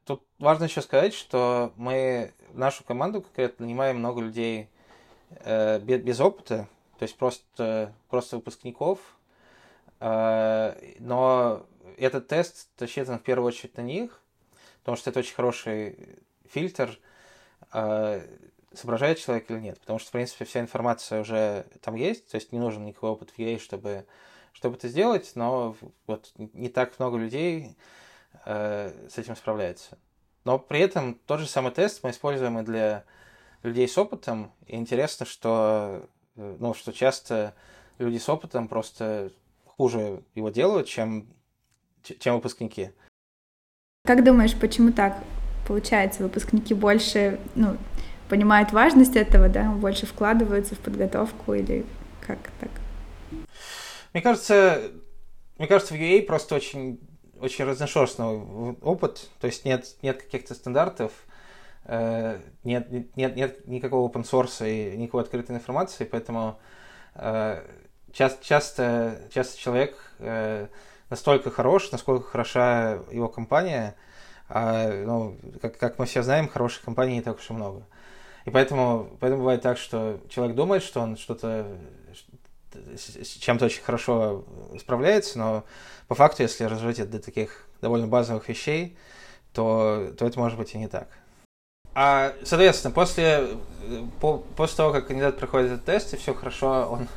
тут 0.05 0.23
важно 0.39 0.65
еще 0.65 0.83
сказать, 0.83 1.15
что 1.15 1.73
мы 1.77 2.33
нашу 2.53 2.85
команду 2.85 3.23
конкретно 3.23 3.65
нанимаем 3.65 3.99
много 3.99 4.21
людей 4.21 4.69
э, 5.31 5.79
без, 5.81 6.03
без 6.03 6.21
опыта, 6.21 6.69
то 6.99 7.05
есть 7.05 7.17
просто, 7.17 7.95
просто 8.11 8.37
выпускников, 8.37 8.99
но 10.01 11.67
этот 11.97 12.29
тест 12.29 12.69
рассчитан 12.79 13.19
в 13.19 13.23
первую 13.23 13.49
очередь 13.49 13.77
на 13.77 13.83
них, 13.83 14.21
потому 14.81 14.97
что 14.97 15.11
это 15.11 15.21
очень 15.21 15.35
хороший 15.35 16.21
фильтр, 16.49 16.99
а, 17.73 18.23
соображает 18.73 19.19
человек 19.19 19.51
или 19.51 19.59
нет. 19.59 19.81
Потому 19.81 19.99
что, 19.99 20.09
в 20.09 20.13
принципе, 20.13 20.45
вся 20.45 20.61
информация 20.61 21.21
уже 21.21 21.67
там 21.81 21.95
есть, 21.95 22.31
то 22.31 22.37
есть 22.37 22.53
не 22.53 22.59
нужен 22.59 22.85
никакой 22.85 23.11
опыт 23.11 23.31
в 23.31 23.39
EA, 23.39 23.59
чтобы, 23.59 24.07
чтобы 24.53 24.77
это 24.77 24.89
сделать, 24.89 25.33
но 25.35 25.77
вот 26.07 26.33
не 26.37 26.69
так 26.69 26.99
много 26.99 27.19
людей 27.19 27.77
э, 28.45 29.09
с 29.11 29.19
этим 29.19 29.37
справляется. 29.37 29.99
Но 30.45 30.59
при 30.59 30.81
этом 30.81 31.15
тот 31.27 31.41
же 31.41 31.47
самый 31.47 31.73
тест 31.73 32.03
мы 32.03 32.11
используем 32.11 32.59
и 32.59 32.63
для 32.63 33.05
людей 33.63 33.89
с 33.89 33.99
опытом. 33.99 34.53
И 34.67 34.77
интересно, 34.77 35.27
что, 35.27 36.09
ну, 36.37 36.73
что 36.75 36.93
часто 36.93 37.55
люди 37.99 38.19
с 38.19 38.29
опытом 38.29 38.69
просто 38.69 39.33
хуже 39.79 40.23
его 40.35 40.51
делают, 40.51 40.89
чем, 40.89 41.27
чем 42.03 42.35
выпускники. 42.35 42.91
Как 44.05 44.25
думаешь, 44.25 44.55
почему 44.59 44.93
так 44.93 45.23
получается? 45.67 46.23
Выпускники 46.23 46.75
больше 46.75 47.39
ну, 47.55 47.77
понимают 48.29 48.73
важность 48.73 49.17
этого, 49.17 49.49
да, 49.49 49.71
больше 49.71 50.07
вкладываются 50.07 50.75
в 50.75 50.81
подготовку 50.81 51.55
или 51.55 51.87
как 52.27 52.39
так? 52.61 52.71
Мне 54.13 54.23
кажется, 54.23 54.91
мне 55.59 55.69
кажется, 55.69 55.95
в 55.95 55.97
UA 55.97 56.23
просто 56.23 56.57
очень, 56.57 56.99
очень 57.41 57.65
разношерстный 57.65 58.75
опыт, 58.83 59.29
то 59.41 59.47
есть 59.47 59.65
нет, 59.65 59.87
нет 60.03 60.23
каких-то 60.23 60.55
стандартов, 60.55 61.13
э, 61.85 62.41
нет, 62.65 62.91
нет, 63.17 63.37
нет 63.37 63.69
никакого 63.69 64.11
open 64.11 64.25
source 64.25 64.69
и 64.69 64.97
никакой 64.97 65.23
открытой 65.23 65.55
информации, 65.55 66.05
поэтому 66.05 66.59
э, 67.15 67.63
часто, 68.13 68.45
часто, 68.45 69.19
часто 69.33 69.59
человек 69.59 69.97
э, 70.19 70.69
настолько 71.11 71.51
хорош, 71.51 71.91
насколько 71.91 72.29
хороша 72.29 73.01
его 73.11 73.29
компания, 73.29 73.95
а, 74.49 74.89
ну, 75.05 75.37
как, 75.61 75.77
как 75.79 75.99
мы 75.99 76.07
все 76.07 76.23
знаем, 76.23 76.49
хороших 76.49 76.85
компаний 76.85 77.17
не 77.17 77.23
так 77.23 77.39
уж 77.39 77.51
и 77.51 77.53
много. 77.53 77.83
И 78.45 78.51
поэтому, 78.51 79.17
поэтому 79.21 79.43
бывает 79.43 79.63
так, 79.63 79.77
что 79.77 80.21
человек 80.31 80.57
думает, 80.57 80.83
что 80.83 81.01
он 81.01 81.17
что-то 81.17 81.67
с 82.73 83.29
чем-то 83.39 83.67
очень 83.67 83.83
хорошо 83.83 84.45
справляется, 84.79 85.39
но 85.39 85.65
по 86.07 86.15
факту, 86.15 86.43
если 86.43 86.65
разжать 86.65 86.99
это 86.99 87.13
до 87.13 87.19
таких 87.21 87.67
довольно 87.81 88.07
базовых 88.07 88.49
вещей, 88.49 88.97
то, 89.53 90.13
то 90.17 90.27
это 90.27 90.39
может 90.39 90.59
быть 90.59 90.75
и 90.75 90.79
не 90.79 90.89
так. 90.89 91.09
А, 91.95 92.33
соответственно, 92.45 92.95
после, 92.95 93.49
по, 94.21 94.39
после 94.39 94.77
того, 94.77 94.93
как 94.93 95.09
кандидат 95.09 95.39
проходит 95.39 95.73
этот 95.73 95.85
тест, 95.85 96.15
и 96.15 96.17
все 96.17 96.33
хорошо, 96.33 96.89
он 96.91 97.09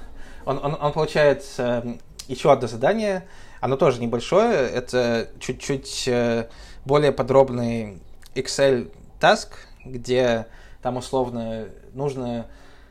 он, 0.46 0.58
он, 0.64 0.78
он 0.80 0.94
получает 0.94 1.46
э, 1.58 1.96
еще 2.28 2.52
одно 2.52 2.68
задание. 2.68 3.28
Оно 3.60 3.78
тоже 3.78 4.02
небольшое. 4.02 4.70
Это 4.70 5.30
чуть-чуть 5.40 6.08
э, 6.08 6.48
более 6.86 7.12
подробный 7.12 8.02
Excel 8.36 8.92
task, 9.20 9.50
где 9.86 10.48
там 10.82 10.98
условно 10.98 11.68
нужно 11.94 12.48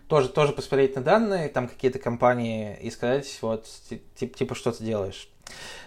тоже, 0.09 0.29
тоже 0.29 0.53
посмотреть 0.53 0.97
на 0.97 1.03
данные, 1.03 1.49
там 1.49 1.69
какие-то 1.69 1.99
компании 1.99 2.77
и 2.81 2.91
сказать, 2.91 3.39
вот, 3.43 3.67
типа, 4.17 4.37
типа 4.37 4.55
что 4.55 4.73
ты 4.73 4.85
делаешь. 4.85 5.29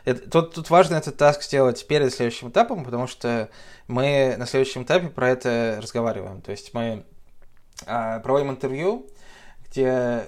Это, 0.05 0.29
тут, 0.29 0.53
тут 0.53 0.69
важно 0.69 0.95
этот 0.95 1.17
таск 1.17 1.43
сделать 1.43 1.85
перед 1.87 2.13
следующим 2.13 2.49
этапом, 2.49 2.83
потому 2.83 3.07
что 3.07 3.49
мы 3.87 4.35
на 4.37 4.45
следующем 4.45 4.83
этапе 4.83 5.07
про 5.07 5.29
это 5.29 5.79
разговариваем. 5.81 6.41
То 6.41 6.51
есть 6.51 6.73
мы 6.73 7.05
э, 7.85 8.19
проводим 8.21 8.49
интервью, 8.49 9.07
где 9.69 10.25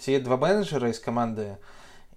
сидит 0.00 0.24
два 0.24 0.36
менеджера 0.36 0.90
из 0.90 0.98
команды, 0.98 1.56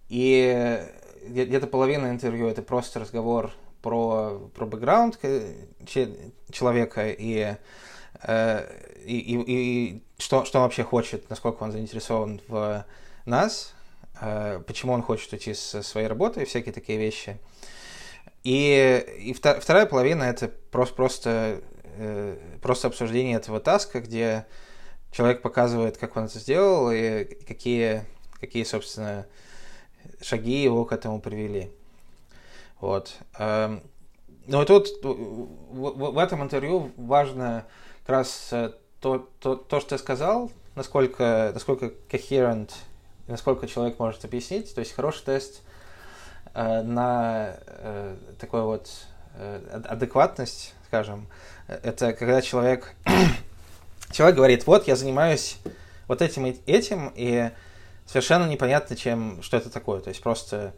и 0.10 0.80
где-то 1.28 1.68
половина 1.68 2.10
интервью 2.10 2.48
это 2.48 2.62
просто 2.62 3.00
разговор 3.00 3.52
про, 3.82 4.50
про 4.56 4.66
бэкграунд 4.66 5.20
человека 6.52 7.10
и, 7.10 7.56
э, 8.24 8.84
и, 9.06 9.18
и, 9.18 9.44
и 9.48 10.04
что, 10.18 10.46
что 10.46 10.60
он 10.60 10.64
вообще 10.64 10.84
хочет, 10.84 11.30
насколько 11.30 11.64
он 11.64 11.72
заинтересован 11.72 12.42
в 12.48 12.86
нас, 13.26 13.74
э, 14.20 14.62
почему 14.66 14.94
он 14.94 15.04
хочет 15.04 15.32
уйти 15.34 15.54
со 15.54 15.84
своей 15.84 16.08
работы 16.08 16.42
и 16.42 16.46
всякие 16.46 16.74
такие 16.74 16.98
вещи. 16.98 17.38
И, 18.44 19.06
и 19.20 19.34
вторая 19.34 19.86
половина 19.86 20.24
это 20.24 20.48
просто, 20.48 20.96
просто, 20.96 21.62
э, 21.98 22.38
просто 22.62 22.88
обсуждение 22.88 23.36
этого 23.36 23.60
таска, 23.60 24.00
где 24.00 24.46
человек 25.18 25.42
показывает, 25.42 25.98
как 25.98 26.16
он 26.16 26.26
это 26.26 26.38
сделал 26.38 26.92
и 26.92 27.24
какие, 27.48 28.06
какие 28.40 28.64
собственно, 28.64 29.26
шаги 30.22 30.62
его 30.62 30.86
к 30.86 30.92
этому 30.92 31.20
привели. 31.20 31.72
Вот. 32.80 33.16
Эм, 33.40 33.82
ну 34.46 34.62
и 34.62 34.66
тут 34.68 34.90
в 35.02 36.20
этом 36.20 36.44
интервью 36.44 36.92
важно 36.98 37.66
как 38.02 38.10
раз 38.10 38.50
э, 38.52 38.74
то, 39.02 39.28
то, 39.40 39.56
то 39.56 39.80
что 39.80 39.96
я 39.96 40.00
сказал, 40.00 40.52
насколько, 40.76 41.50
насколько 41.52 41.88
coherent, 42.12 42.70
насколько 43.26 43.68
человек 43.68 43.98
может 43.98 44.24
объяснить. 44.24 44.76
То 44.76 44.82
есть 44.82 44.94
хороший 44.94 45.26
тест 45.26 45.64
э, 46.54 46.84
на 46.84 47.56
э, 47.66 48.18
такой 48.40 48.62
вот 48.62 48.92
адекватность, 49.88 50.76
скажем, 50.88 51.28
это 51.68 52.14
когда 52.14 52.42
человек 52.42 52.96
человек 54.18 54.36
говорит, 54.36 54.66
вот 54.66 54.88
я 54.88 54.96
занимаюсь 54.96 55.58
вот 56.08 56.24
этим 56.24 56.48
и 56.48 56.56
этим, 56.66 57.12
и 57.16 57.52
совершенно 58.08 58.48
непонятно, 58.48 58.96
чем, 58.96 59.44
что 59.44 59.58
это 59.58 59.70
такое. 59.70 60.02
То 60.02 60.10
есть 60.10 60.22
просто 60.22 60.74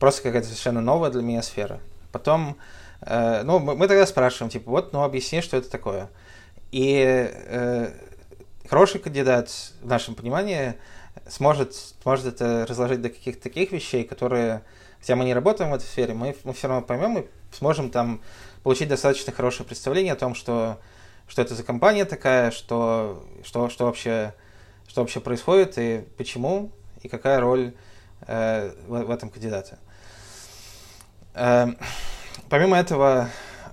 просто 0.00 0.22
какая-то 0.22 0.48
совершенно 0.48 0.80
новая 0.80 1.10
для 1.10 1.22
меня 1.22 1.40
сфера. 1.40 1.80
Потом, 2.10 2.56
э, 3.02 3.42
ну, 3.44 3.60
мы, 3.60 3.86
тогда 3.86 4.04
спрашиваем, 4.06 4.50
типа, 4.50 4.70
вот, 4.70 4.92
ну, 4.92 5.02
объясни, 5.02 5.40
что 5.40 5.56
это 5.56 5.70
такое. 5.70 6.10
И 6.72 7.30
э, 7.32 7.92
хороший 8.68 9.00
кандидат, 9.00 9.50
в 9.80 9.86
нашем 9.86 10.16
понимании, 10.16 10.74
сможет, 11.28 11.74
сможет 12.02 12.26
это 12.26 12.66
разложить 12.68 13.02
до 13.02 13.08
каких-то 13.08 13.44
таких 13.44 13.70
вещей, 13.70 14.04
которые, 14.04 14.62
хотя 14.98 15.14
мы 15.14 15.24
не 15.24 15.32
работаем 15.32 15.70
в 15.70 15.74
этой 15.74 15.84
сфере, 15.84 16.12
мы, 16.12 16.36
мы 16.42 16.52
все 16.52 16.66
равно 16.68 16.84
поймем 16.84 17.18
и 17.18 17.26
сможем 17.52 17.90
там 17.90 18.20
получить 18.64 18.88
достаточно 18.88 19.32
хорошее 19.32 19.66
представление 19.66 20.14
о 20.14 20.16
том, 20.16 20.34
что, 20.34 20.80
что 21.26 21.42
это 21.42 21.54
за 21.54 21.62
компания 21.62 22.04
такая, 22.04 22.50
что, 22.50 23.24
что, 23.44 23.68
что, 23.68 23.86
вообще, 23.86 24.34
что 24.86 25.00
вообще 25.00 25.20
происходит 25.20 25.78
и 25.78 26.04
почему, 26.16 26.70
и 27.02 27.08
какая 27.08 27.40
роль 27.40 27.74
э, 28.26 28.72
в, 28.86 29.04
в 29.04 29.10
этом 29.10 29.30
кандидате. 29.30 29.78
Э, 31.34 31.68
помимо 32.48 32.76
этого, 32.76 33.28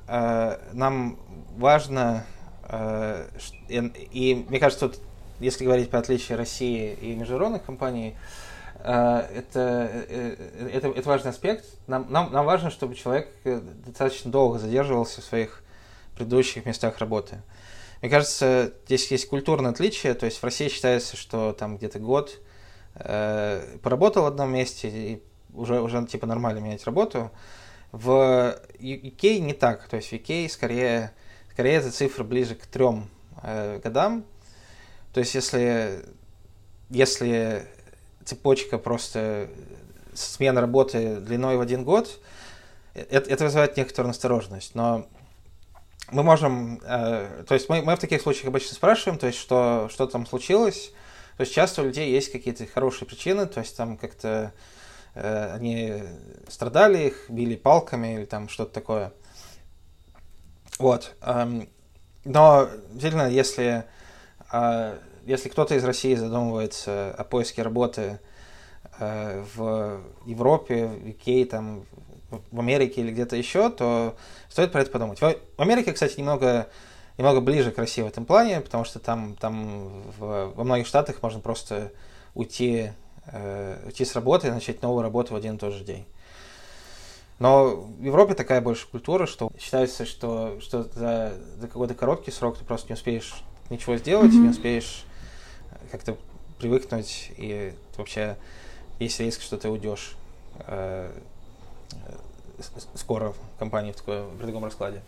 э, 0.08 0.58
нам 0.74 1.20
важно, 1.58 2.26
э, 2.64 3.28
и, 3.68 3.78
и 4.12 4.46
мне 4.48 4.60
кажется, 4.60 4.90
тут 4.90 5.00
если 5.42 5.66
говорить 5.66 5.90
про 5.90 6.00
отличие 6.00 6.38
России 6.38 6.94
и 6.94 7.16
международных 7.16 7.64
компаний, 7.64 8.16
э, 8.84 8.92
это, 9.36 9.90
э, 10.08 10.36
это, 10.72 10.88
это 10.90 11.10
важный 11.10 11.32
аспект. 11.32 11.66
Нам, 11.88 12.06
нам, 12.10 12.32
нам 12.32 12.46
важно, 12.46 12.70
чтобы 12.70 12.96
человек 12.96 13.30
э, 13.44 13.60
достаточно 13.60 14.32
долго 14.32 14.60
задерживался 14.60 15.22
в 15.22 15.24
своих 15.24 15.61
предыдущих 16.22 16.66
местах 16.66 17.00
работы. 17.00 17.42
Мне 18.02 18.10
кажется, 18.10 18.74
здесь 18.86 19.10
есть 19.12 19.28
культурное 19.28 19.72
отличие, 19.72 20.14
то 20.14 20.26
есть 20.26 20.38
в 20.38 20.44
России 20.44 20.70
считается, 20.70 21.18
что 21.18 21.54
там 21.54 21.78
где-то 21.78 22.00
год 22.00 22.40
э, 22.96 23.78
поработал 23.82 24.24
в 24.24 24.26
одном 24.28 24.54
месте 24.54 24.90
и 24.90 25.24
уже, 25.54 25.82
уже 25.82 26.06
типа 26.06 26.28
нормально 26.28 26.60
менять 26.60 26.86
работу. 26.86 27.32
В 27.92 28.56
UK 28.80 29.40
не 29.40 29.54
так, 29.54 29.88
то 29.88 29.98
есть 29.98 30.10
в 30.10 30.14
UK 30.14 30.48
скорее, 30.50 31.12
скорее 31.52 31.74
эта 31.76 31.92
цифра 31.92 32.24
ближе 32.24 32.56
к 32.56 32.66
трем 32.66 33.10
э, 33.44 33.80
годам, 33.84 34.24
то 35.14 35.20
есть 35.20 35.36
если, 35.36 36.06
если 36.90 37.66
цепочка 38.24 38.78
просто 38.78 39.50
смена 40.14 40.62
работы 40.62 41.18
длиной 41.18 41.58
в 41.58 41.62
один 41.62 41.84
год, 41.84 42.20
это, 42.94 43.30
это 43.30 43.44
вызывает 43.44 43.78
некоторую 43.78 44.10
настороженность. 44.10 44.76
Но 44.76 45.08
мы 46.12 46.24
можем, 46.24 46.82
э, 46.84 47.44
то 47.48 47.54
есть 47.54 47.70
мы, 47.70 47.82
мы 47.82 47.96
в 47.96 48.00
таких 48.00 48.22
случаях 48.22 48.48
обычно 48.48 48.76
спрашиваем, 48.76 49.18
то 49.18 49.28
есть 49.28 49.40
что, 49.40 49.90
что 49.92 50.08
там 50.08 50.26
случилось. 50.26 50.94
То 51.38 51.42
есть 51.42 51.54
часто 51.54 51.82
у 51.82 51.86
людей 51.86 52.12
есть 52.12 52.32
какие-то 52.32 52.66
хорошие 52.68 53.08
причины, 53.08 53.46
то 53.48 53.62
есть 53.62 53.76
там 53.76 53.98
как-то 53.98 54.54
э, 55.16 55.54
они 55.54 56.04
страдали, 56.48 57.08
их 57.08 57.30
били 57.30 57.56
палками 57.56 58.16
или 58.16 58.26
там 58.26 58.50
что-то 58.50 58.74
такое. 58.74 59.14
Вот. 60.78 61.16
Эм, 61.22 61.70
но 62.26 62.70
действительно, 62.92 63.30
если 63.30 63.86
а 64.52 65.00
если 65.26 65.50
кто-то 65.50 65.76
из 65.76 65.84
России 65.84 66.16
задумывается 66.16 67.14
о 67.18 67.24
поиске 67.24 67.62
работы 67.62 68.20
э, 69.00 69.46
в 69.56 70.02
Европе, 70.26 70.88
в 70.88 71.06
UK, 71.08 71.46
там, 71.46 71.86
в 72.52 72.60
Америке 72.60 73.02
или 73.02 73.12
где-то 73.12 73.36
еще, 73.36 73.70
то 73.70 74.16
стоит 74.50 74.72
про 74.72 74.82
это 74.82 74.92
подумать. 74.92 75.20
В 75.20 75.36
Америке, 75.58 75.94
кстати, 75.94 76.20
немного, 76.20 76.68
немного 77.18 77.42
ближе 77.42 77.72
к 77.72 77.78
России 77.78 78.02
в 78.02 78.08
этом 78.08 78.26
плане, 78.26 78.62
потому 78.62 78.84
что 78.84 79.00
там, 79.00 79.36
там 79.36 80.04
в, 80.18 80.54
во 80.56 80.64
многих 80.64 80.88
штатах 80.88 81.22
можно 81.22 81.40
просто 81.40 81.92
уйти, 82.34 82.92
э, 83.28 83.84
уйти 83.86 84.06
с 84.06 84.16
работы 84.16 84.48
и 84.48 84.52
начать 84.52 84.82
новую 84.82 85.04
работу 85.04 85.34
в 85.34 85.36
один 85.36 85.56
и 85.56 85.60
тот 85.60 85.74
же 85.74 85.84
день. 85.84 86.06
Но 87.40 87.70
в 87.72 88.04
Европе 88.04 88.36
такая 88.36 88.62
больше 88.62 88.88
культура, 88.88 89.26
что 89.26 89.52
считается, 89.60 90.06
что, 90.06 90.60
что 90.62 90.84
за, 90.84 91.34
за 91.58 91.68
какой-то 91.68 91.96
короткий 91.96 92.30
срок 92.30 92.58
ты 92.58 92.64
просто 92.64 92.90
не 92.90 92.94
успеешь 92.94 93.44
ничего 93.72 93.98
сделать, 93.98 94.32
mm-hmm. 94.32 94.44
не 94.44 94.50
успеешь 94.50 95.06
как-то 95.92 96.18
привыкнуть, 96.60 97.32
и 97.38 97.74
вообще 97.98 98.38
есть 99.00 99.20
риск, 99.20 99.42
что 99.42 99.58
ты 99.58 99.70
уйдешь 99.70 100.14
э, 100.68 101.12
скоро 102.96 103.32
в 103.32 103.60
компании 103.60 103.92
в, 103.92 103.96
такой, 103.96 104.22
в 104.22 104.46
таком 104.46 104.64
раскладе. 104.64 105.02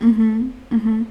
Mm-hmm. 0.00 0.52
Mm-hmm. 0.70 1.06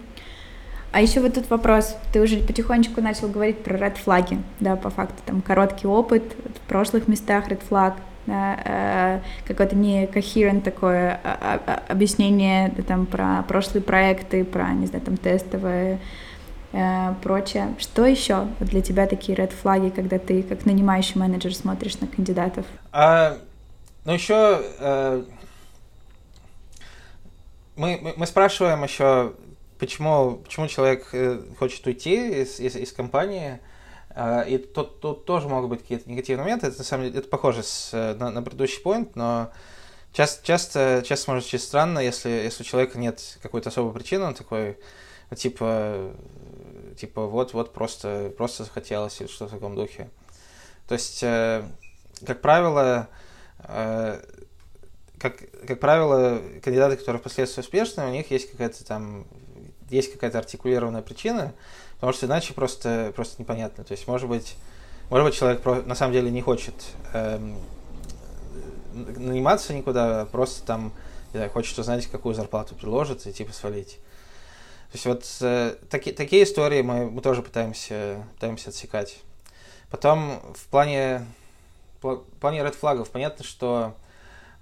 А 0.94 1.02
еще 1.02 1.22
вот 1.22 1.34
тут 1.34 1.50
вопрос. 1.50 1.98
Ты 2.12 2.22
уже 2.22 2.38
потихонечку 2.38 3.02
начал 3.02 3.28
говорить 3.28 3.64
про 3.64 3.76
red 3.76 3.98
флаги, 3.98 4.38
да, 4.60 4.76
по 4.76 4.92
факту 4.92 5.16
там 5.26 5.42
короткий 5.42 5.88
опыт 5.88 6.24
в 6.46 6.60
прошлых 6.68 7.08
местах 7.08 7.48
red 7.48 7.64
флаг, 7.68 7.96
да, 8.28 8.60
э, 8.64 9.20
какое-то 9.48 9.76
не 9.76 10.06
coherent 10.06 10.62
такое 10.62 11.20
а, 11.24 11.60
а, 11.66 11.84
объяснение 11.92 12.72
да, 12.78 12.84
там 12.84 13.08
про 13.08 13.44
прошлые 13.48 13.82
проекты, 13.82 14.46
про, 14.46 14.72
не 14.74 14.86
знаю, 14.86 15.04
там 15.04 15.18
тестовые 15.18 16.00
э, 16.74 17.14
прочее. 17.24 17.74
Что 17.80 18.06
еще 18.06 18.46
для 18.60 18.82
тебя 18.82 19.08
такие 19.08 19.36
red 19.36 19.52
флаги, 19.52 19.90
когда 19.90 20.20
ты 20.20 20.44
как 20.44 20.68
нанимающий 20.68 21.20
менеджер 21.20 21.56
смотришь 21.56 22.00
на 22.02 22.08
кандидатов? 22.08 22.68
А, 22.92 23.40
ну 24.06 24.14
еще 24.14 24.62
э, 24.80 25.24
мы, 27.76 28.00
мы, 28.02 28.14
мы 28.18 28.28
спрашиваем 28.28 28.84
еще, 28.84 29.34
почему, 29.80 30.38
почему 30.38 30.68
человек 30.68 31.08
э, 31.14 31.42
хочет 31.58 31.86
уйти 31.88 32.42
из, 32.42 32.60
из, 32.60 32.76
из 32.76 32.92
компании. 32.94 33.60
Uh, 34.16 34.48
и 34.48 34.60
тут, 34.60 35.00
тут 35.00 35.26
тоже 35.26 35.50
могут 35.50 35.72
быть 35.72 35.82
какие-то 35.82 36.08
негативные 36.08 36.44
моменты. 36.44 36.68
Это, 36.68 36.78
на 36.78 36.84
самом 36.84 37.06
деле, 37.06 37.18
это 37.18 37.28
похоже 37.28 37.64
с, 37.64 37.90
э, 37.94 38.14
на, 38.14 38.30
на 38.30 38.44
предыдущий 38.44 38.80
point, 38.84 39.10
но 39.16 39.52
часто, 40.12 40.46
часто, 40.46 41.04
часто 41.04 41.32
может 41.32 41.52
быть 41.52 41.64
странно, 41.64 41.98
если, 41.98 42.30
если 42.30 42.62
у 42.62 42.66
человека 42.66 43.00
нет 43.00 43.40
какой-то 43.42 43.70
особой 43.70 43.92
причины, 43.92 44.26
он 44.26 44.36
такой, 44.36 44.78
типа, 45.36 46.12
типа 46.96 47.26
вот, 47.26 47.54
вот 47.54 47.74
просто, 47.74 48.32
просто 48.38 48.66
захотелось 48.66 49.20
или 49.20 49.28
что 49.28 49.48
в 49.48 49.50
таком 49.50 49.76
духе. 49.76 50.12
То 50.88 50.94
есть, 50.94 51.24
э, 51.24 51.64
как 52.24 52.40
правило, 52.40 53.10
э, 53.10 53.23
как, 53.68 55.38
как 55.68 55.80
правило, 55.80 56.42
кандидаты, 56.62 56.98
которые 56.98 57.20
впоследствии 57.20 57.62
успешны, 57.62 58.06
у 58.06 58.12
них 58.12 58.30
есть 58.32 58.52
какая-то 58.52 58.84
там, 58.86 59.26
есть 59.90 60.12
какая-то 60.12 60.40
артикулированная 60.40 61.02
причина, 61.02 61.54
потому 61.96 62.14
что 62.14 62.26
иначе 62.26 62.54
просто, 62.54 63.14
просто 63.16 63.42
непонятно. 63.42 63.84
То 63.84 63.94
есть, 63.94 64.08
может 64.08 64.28
быть, 64.28 64.58
может 65.10 65.28
быть, 65.28 65.36
человек 65.36 65.64
на 65.86 65.96
самом 65.96 66.14
деле 66.14 66.32
не 66.32 66.42
хочет 66.42 66.74
эм, 67.14 67.58
наниматься 68.94 69.74
никуда, 69.74 70.22
а 70.22 70.26
просто 70.26 70.66
там, 70.66 70.94
не 71.34 71.38
знаю, 71.38 71.52
хочет 71.52 71.78
узнать, 71.78 72.08
какую 72.08 72.36
зарплату 72.36 72.76
предложат 72.76 73.28
и 73.28 73.34
типа 73.34 73.54
свалить. 73.54 74.00
То 74.92 74.96
есть 74.96 75.06
вот 75.06 75.38
э, 75.42 75.76
таки, 75.90 76.12
такие 76.12 76.44
истории 76.44 76.82
мы, 76.82 77.10
мы 77.10 77.22
тоже 77.22 77.42
пытаемся, 77.42 78.26
пытаемся 78.36 78.70
отсекать. 78.70 79.20
Потом 79.90 80.40
в 80.56 80.68
плане, 80.68 81.26
в 82.04 82.40
плане 82.40 82.60
red 82.60 82.76
flag 82.76 82.99
ов 82.99 83.10
понятно, 83.10 83.44
что 83.44 83.96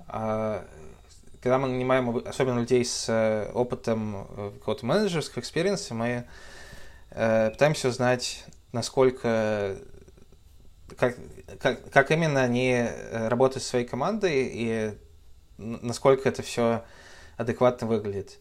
э, 0.08 0.63
когда 1.41 1.58
мы 1.58 1.67
нанимаем 1.67 2.15
особенно 2.25 2.60
людей 2.60 2.86
с 2.86 3.10
э, 3.10 3.51
опытом 3.54 4.27
э, 4.30 4.51
какого-то 4.60 4.86
менеджерского 4.86 5.41
experience 5.41 5.85
а, 5.85 5.93
мы 5.93 6.25
э, 7.10 7.49
пытаемся 7.49 7.89
узнать, 7.89 8.45
насколько 8.71 9.77
как, 10.97 11.15
как, 11.60 11.89
как 11.89 12.12
именно 12.12 12.41
они 12.41 12.88
работают 13.12 13.63
со 13.63 13.69
своей 13.69 13.86
командой 13.86 14.49
и 14.51 14.93
насколько 15.58 16.27
это 16.27 16.41
все 16.41 16.84
адекватно 17.38 17.88
выглядит. 17.88 18.39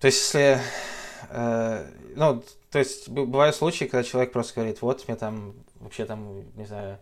То 0.00 0.06
есть, 0.06 0.20
если... 0.20 0.60
Э, 1.30 1.86
ну, 2.16 2.42
то 2.70 2.78
есть, 2.78 3.08
бывают 3.08 3.54
случаи, 3.54 3.84
когда 3.84 4.02
человек 4.02 4.32
просто 4.32 4.54
говорит, 4.56 4.82
вот, 4.82 5.06
мне 5.06 5.16
там, 5.16 5.54
вообще 5.76 6.04
там, 6.06 6.42
не 6.56 6.64
знаю, 6.64 6.98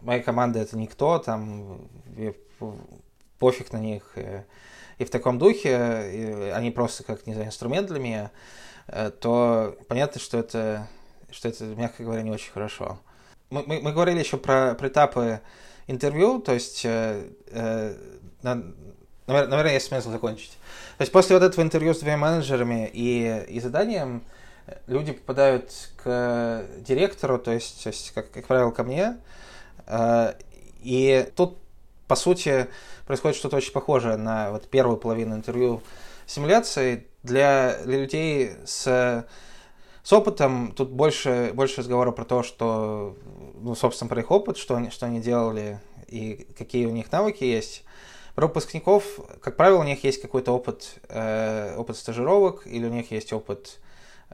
моя 0.00 0.22
команда 0.22 0.60
это 0.60 0.76
никто, 0.76 1.18
там, 1.18 1.88
пофиг 3.38 3.72
на 3.72 3.78
них. 3.78 4.12
И, 4.16 4.42
и 4.98 5.04
в 5.04 5.10
таком 5.10 5.38
духе, 5.38 6.52
они 6.54 6.70
просто 6.70 7.04
как, 7.04 7.26
не 7.26 7.32
знаю, 7.32 7.48
инструмент 7.48 7.88
для 7.88 7.98
меня, 7.98 8.30
э, 8.86 9.10
то 9.10 9.76
понятно, 9.88 10.20
что 10.20 10.38
это, 10.38 10.86
что 11.30 11.48
это, 11.48 11.64
мягко 11.64 12.04
говоря, 12.04 12.22
не 12.22 12.30
очень 12.30 12.52
хорошо. 12.52 12.98
Мы, 13.50 13.64
мы, 13.66 13.80
мы 13.80 13.92
говорили 13.92 14.18
еще 14.20 14.36
про, 14.36 14.74
про 14.74 14.88
этапы 14.88 15.40
интервью, 15.86 16.40
то 16.40 16.52
есть, 16.52 16.84
э, 16.84 17.28
э, 17.48 17.94
на, 18.42 18.62
наверное, 19.26 19.72
есть 19.72 19.86
смысл 19.86 20.10
закончить. 20.10 20.56
То 20.98 21.02
есть 21.02 21.12
после 21.12 21.36
вот 21.36 21.42
этого 21.42 21.64
интервью 21.64 21.94
с 21.94 21.98
двумя 21.98 22.16
менеджерами 22.16 22.90
и, 22.92 23.44
и 23.48 23.60
заданием 23.60 24.22
э, 24.66 24.76
люди 24.86 25.12
попадают 25.12 25.72
к 25.96 26.64
директору, 26.78 27.38
то 27.38 27.52
есть, 27.52 27.82
то 27.82 27.88
есть 27.88 28.12
как, 28.12 28.30
как 28.30 28.46
правило, 28.46 28.70
ко 28.70 28.84
мне. 28.84 29.16
Э, 29.90 30.34
и 30.82 31.30
тут, 31.36 31.58
по 32.06 32.14
сути, 32.16 32.68
происходит 33.06 33.36
что-то 33.36 33.56
очень 33.56 33.72
похожее 33.72 34.16
на 34.16 34.52
вот 34.52 34.68
первую 34.68 34.96
половину 34.96 35.34
интервью 35.34 35.82
симуляции. 36.26 37.06
Для, 37.22 37.78
для 37.84 37.98
людей 37.98 38.52
с, 38.64 39.26
с 40.02 40.12
опытом 40.12 40.72
тут 40.74 40.90
больше, 40.90 41.50
больше 41.52 41.80
разговора 41.80 42.12
про 42.12 42.24
то, 42.24 42.42
что, 42.42 43.16
ну, 43.54 43.74
собственно, 43.74 44.08
про 44.08 44.20
их 44.20 44.30
опыт, 44.30 44.56
что 44.56 44.76
они, 44.76 44.90
что 44.90 45.06
они 45.06 45.20
делали, 45.20 45.80
и 46.06 46.46
какие 46.56 46.86
у 46.86 46.90
них 46.90 47.12
навыки 47.12 47.44
есть. 47.44 47.84
Про 48.34 48.46
выпускников, 48.46 49.04
как 49.42 49.56
правило, 49.56 49.80
у 49.80 49.84
них 49.84 50.02
есть 50.04 50.22
какой-то 50.22 50.52
опыт, 50.52 50.94
э, 51.08 51.74
опыт 51.76 51.96
стажировок, 51.96 52.66
или 52.66 52.86
у 52.86 52.92
них 52.92 53.10
есть 53.10 53.32
опыт 53.32 53.80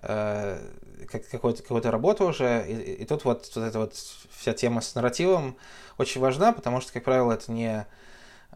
э, 0.03 0.59
какой-то, 1.11 1.63
какой-то 1.63 1.91
работы 1.91 2.25
уже. 2.25 2.65
И, 2.69 3.03
и 3.03 3.05
тут 3.05 3.25
вот, 3.25 3.51
вот 3.55 3.65
эта 3.65 3.79
вот 3.79 3.95
вся 4.31 4.53
тема 4.53 4.81
с 4.81 4.95
нарративом 4.95 5.57
очень 5.99 6.21
важна, 6.21 6.53
потому 6.53 6.81
что, 6.81 6.93
как 6.93 7.05
правило, 7.05 7.33
это 7.33 7.51
не, 7.51 7.87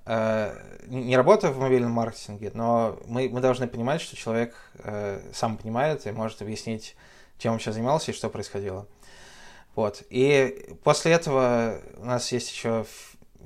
э, 0.07 0.79
не 0.87 1.17
работа 1.17 1.51
в 1.51 1.59
мобильном 1.59 1.93
маркетинге, 1.93 2.51
но 2.55 2.99
мы, 3.07 3.29
мы 3.29 3.41
должны 3.41 3.67
понимать, 3.67 4.01
что 4.01 4.17
человек 4.17 4.55
э, 4.79 5.21
сам 5.33 5.57
понимает 5.57 6.07
и 6.07 6.13
может 6.13 6.43
объяснить, 6.43 6.97
чем 7.39 7.55
он 7.55 7.61
сейчас 7.61 7.75
занимался 7.75 8.11
и 8.11 8.15
что 8.15 8.29
происходило. 8.29 8.87
Вот. 9.75 10.03
И 10.11 10.77
после 10.83 11.13
этого 11.13 11.81
у 11.97 12.05
нас 12.05 12.33
есть 12.33 12.51
еще 12.51 12.85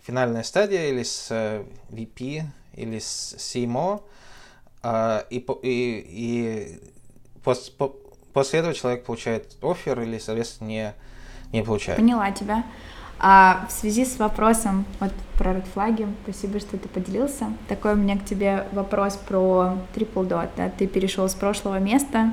финальная 0.03 0.43
стадия 0.43 0.89
или 0.89 1.03
с 1.03 1.31
VP, 1.91 2.43
или 2.75 2.99
с 2.99 3.35
CMO, 3.39 4.03
и, 5.31 5.39
и, 5.39 6.07
и 6.09 6.94
пос, 7.45 7.71
по, 7.71 7.95
после 8.33 8.61
этого 8.61 8.75
человек 8.75 9.05
получает 9.05 9.57
офер 9.63 10.01
или, 10.01 10.19
соответственно, 10.19 10.69
не, 10.69 10.95
не 11.53 11.63
получает. 11.63 11.99
Поняла 11.99 12.31
тебя. 12.33 12.65
А 13.21 13.67
в 13.69 13.73
связи 13.73 14.05
с 14.05 14.19
вопросом 14.19 14.85
вот 14.99 15.13
про 15.39 15.53
red 15.53 15.65
флаги, 15.73 16.07
спасибо, 16.25 16.59
что 16.59 16.77
ты 16.77 16.89
поделился. 16.89 17.47
Такой 17.69 17.93
у 17.93 17.97
меня 17.97 18.19
к 18.19 18.25
тебе 18.25 18.67
вопрос 18.73 19.17
про 19.17 19.77
Triple 19.95 20.29
Dot. 20.29 20.49
Да? 20.57 20.69
Ты 20.69 20.87
перешел 20.87 21.29
с 21.29 21.35
прошлого 21.35 21.79
места, 21.79 22.33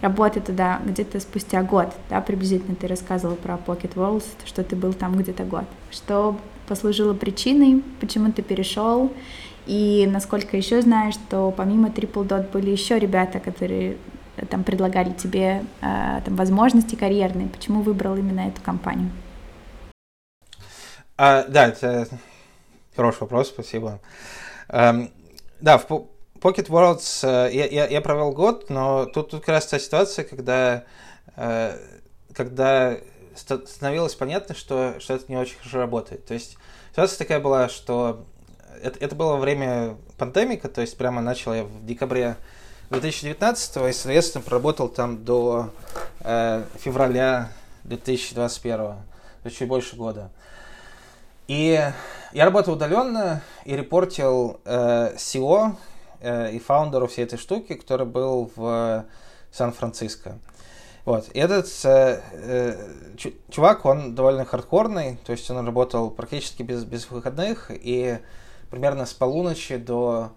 работы 0.00 0.40
туда 0.40 0.80
где-то 0.84 1.20
спустя 1.20 1.62
год, 1.62 1.92
да, 2.08 2.20
приблизительно 2.20 2.76
ты 2.76 2.86
рассказывал 2.86 3.36
про 3.36 3.54
Pocket 3.54 3.94
Walls, 3.94 4.24
что 4.44 4.62
ты 4.62 4.76
был 4.76 4.92
там 4.92 5.16
где-то 5.16 5.44
год. 5.44 5.64
Что 5.90 6.36
послужило 6.66 7.14
причиной, 7.14 7.82
почему 8.00 8.30
ты 8.32 8.42
перешел, 8.42 9.12
и 9.66 10.08
насколько 10.10 10.56
еще 10.56 10.80
знаю, 10.82 11.12
что 11.12 11.52
помимо 11.56 11.88
Triple 11.88 12.26
Dot 12.26 12.52
были 12.52 12.70
еще 12.70 12.98
ребята, 12.98 13.40
которые 13.40 13.96
там 14.46 14.64
предлагали 14.64 15.12
тебе 15.12 15.64
э, 15.80 16.20
там, 16.24 16.36
возможности 16.36 16.94
карьерные. 16.94 17.48
Почему 17.48 17.82
выбрал 17.82 18.16
именно 18.16 18.40
эту 18.40 18.60
компанию? 18.62 19.10
А, 21.16 21.44
да, 21.48 21.68
это 21.68 22.08
хороший 22.94 23.22
вопрос, 23.22 23.48
спасибо. 23.48 24.00
Um, 24.68 25.10
да, 25.60 25.78
в 25.78 25.86
Pocket 26.40 26.68
Worlds 26.68 27.26
э, 27.26 27.52
я, 27.52 27.66
я, 27.66 27.86
я 27.86 28.00
провел 28.00 28.32
год, 28.32 28.70
но 28.70 29.06
тут, 29.06 29.30
тут 29.30 29.40
как 29.40 29.48
раз 29.48 29.66
та 29.66 29.78
ситуация, 29.78 30.24
когда, 30.24 30.84
э, 31.36 31.76
когда 32.34 32.98
становилось 33.34 34.14
понятно, 34.14 34.54
что, 34.54 34.94
что 35.00 35.14
это 35.14 35.24
не 35.28 35.36
очень 35.36 35.56
хорошо 35.58 35.78
работает. 35.78 36.26
То 36.26 36.34
есть 36.34 36.56
ситуация 36.90 37.18
такая 37.18 37.40
была, 37.40 37.68
что 37.68 38.24
это, 38.82 38.98
это 39.00 39.16
было 39.16 39.36
время 39.36 39.96
пандемика, 40.16 40.68
то 40.68 40.80
есть 40.80 40.96
прямо 40.96 41.20
начал 41.20 41.54
я 41.54 41.64
в 41.64 41.84
декабре 41.84 42.36
2019 42.90 43.76
и, 43.76 43.92
соответственно, 43.92 44.44
проработал 44.44 44.88
там 44.88 45.24
до 45.24 45.70
э, 46.20 46.64
февраля 46.76 47.50
2021, 47.84 48.76
то 48.78 49.04
есть 49.44 49.56
чуть 49.56 49.68
больше 49.68 49.96
года. 49.96 50.30
И 51.48 51.80
я 52.32 52.44
работал 52.44 52.74
удаленно 52.74 53.42
и 53.64 53.76
репортил 53.76 54.60
э, 54.64 55.14
SEO 55.16 55.76
э, 56.20 56.52
и 56.52 56.58
фаундеру 56.58 57.06
всей 57.06 57.24
этой 57.24 57.38
штуки, 57.38 57.74
который 57.74 58.06
был 58.06 58.50
в 58.54 59.04
Сан-Франциско. 59.50 60.38
Вот. 61.04 61.28
И 61.32 61.38
этот 61.38 61.66
э, 61.84 62.20
э, 62.32 62.76
чувак, 63.50 63.86
он 63.86 64.14
довольно 64.14 64.44
хардкорный, 64.44 65.18
то 65.24 65.32
есть 65.32 65.50
он 65.50 65.64
работал 65.64 66.10
практически 66.10 66.62
без, 66.62 66.84
без 66.84 67.10
выходных, 67.10 67.70
и 67.70 68.18
примерно 68.70 69.06
с 69.06 69.14
полуночи 69.14 69.78
до 69.78 70.32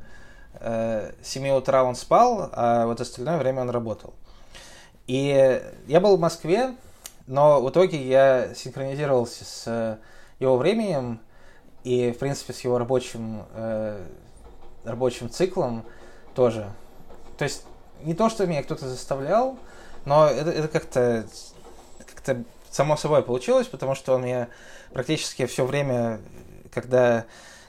э, 0.59 1.11
7 1.23 1.49
утра 1.49 1.83
он 1.83 1.95
спал, 1.95 2.49
а 2.53 2.85
вот 2.85 3.01
остальное 3.01 3.37
время 3.37 3.61
он 3.61 3.69
работал. 3.69 4.13
И 5.07 5.61
я 5.87 5.99
был 5.99 6.17
в 6.17 6.19
Москве, 6.19 6.75
но 7.27 7.61
в 7.61 7.69
итоге 7.69 8.01
я 8.01 8.53
синхронизировался 8.55 9.45
с 9.45 9.99
его 10.39 10.57
временем 10.57 11.19
и, 11.83 12.11
в 12.11 12.19
принципе, 12.19 12.53
с 12.53 12.61
его 12.61 12.77
рабочим 12.77 13.43
э, 13.53 14.03
рабочим 14.83 15.29
циклом 15.29 15.85
тоже. 16.33 16.71
То 17.37 17.43
есть 17.43 17.65
не 18.03 18.13
то, 18.13 18.29
что 18.29 18.47
меня 18.47 18.63
кто-то 18.63 18.87
заставлял, 18.87 19.57
но 20.05 20.27
это, 20.27 20.49
это 20.49 20.67
как-то 20.67 21.25
как 22.23 22.37
само 22.69 22.97
собой 22.97 23.21
получилось, 23.21 23.67
потому 23.67 23.95
что 23.95 24.15
он 24.15 24.21
мне 24.21 24.47
практически 24.93 25.45
все 25.45 25.65
время, 25.65 26.19
когда, 26.73 27.25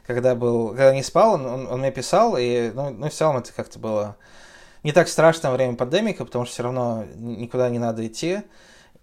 когда 0.06 0.34
был, 0.34 0.68
когда 0.70 0.94
не 0.94 1.02
спал, 1.02 1.34
он, 1.34 1.46
он, 1.46 1.66
он 1.66 1.80
мне 1.80 1.90
писал, 1.90 2.36
и 2.38 2.70
ну, 2.74 2.90
ну, 2.90 3.08
в 3.08 3.12
целом 3.12 3.36
это 3.38 3.52
как-то 3.52 3.78
было 3.78 4.16
не 4.82 4.92
так 4.92 5.08
страшно 5.08 5.50
во 5.50 5.56
время 5.56 5.76
пандемика, 5.76 6.24
потому 6.24 6.44
что 6.44 6.54
все 6.54 6.62
равно 6.64 7.04
никуда 7.16 7.68
не 7.70 7.78
надо 7.78 8.06
идти. 8.06 8.42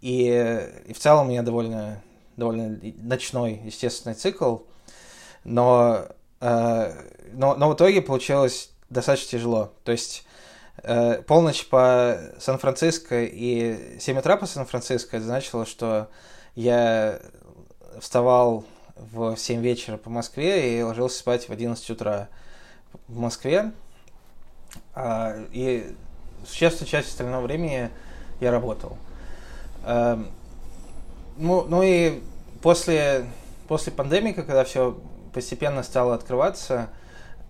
И, 0.02 0.70
и 0.86 0.94
в 0.94 1.00
целом 1.00 1.28
у 1.28 1.30
меня 1.30 1.42
довольно, 1.42 2.02
довольно 2.38 2.80
ночной, 3.02 3.62
естественный 3.66 4.16
цикл. 4.16 4.58
Но 5.44 6.08
Э, 6.42 6.94
но, 7.34 7.56
но 7.56 7.70
в 7.70 7.76
итоге 7.76 8.02
получилось 8.02 8.72
достаточно 8.90 9.32
тяжело. 9.32 9.74
То 9.84 9.92
есть 9.92 10.26
э, 10.84 11.22
полночь 11.24 11.68
по 11.68 12.20
Сан-Франциско 12.40 13.24
и 13.24 14.00
7 14.00 14.18
утра 14.20 14.38
по 14.38 14.46
Сан-Франциско 14.46 15.18
это 15.18 15.26
значило, 15.26 15.66
что 15.66 16.10
я 16.56 17.20
вставал 18.00 18.64
в 19.12 19.36
7 19.36 19.62
вечера 19.62 19.98
по 19.98 20.10
Москве 20.10 20.78
и 20.78 20.84
ложился 20.84 21.20
спать 21.20 21.48
в 21.48 21.52
11 21.52 21.90
утра 21.90 22.30
в 23.08 23.18
Москве. 23.18 23.72
А, 24.94 25.36
и 25.52 25.96
существенную 26.46 26.90
часть 26.90 27.10
остального 27.10 27.44
времени 27.44 27.90
я 28.40 28.52
работал. 28.52 28.98
Эм, 29.86 30.32
ну, 31.38 31.64
ну 31.64 31.84
и 31.84 32.22
после, 32.62 33.26
после 33.68 33.92
пандемии, 33.92 34.34
когда 34.34 34.64
все 34.64 35.00
постепенно 35.34 35.84
стало 35.84 36.16
открываться, 36.16 36.90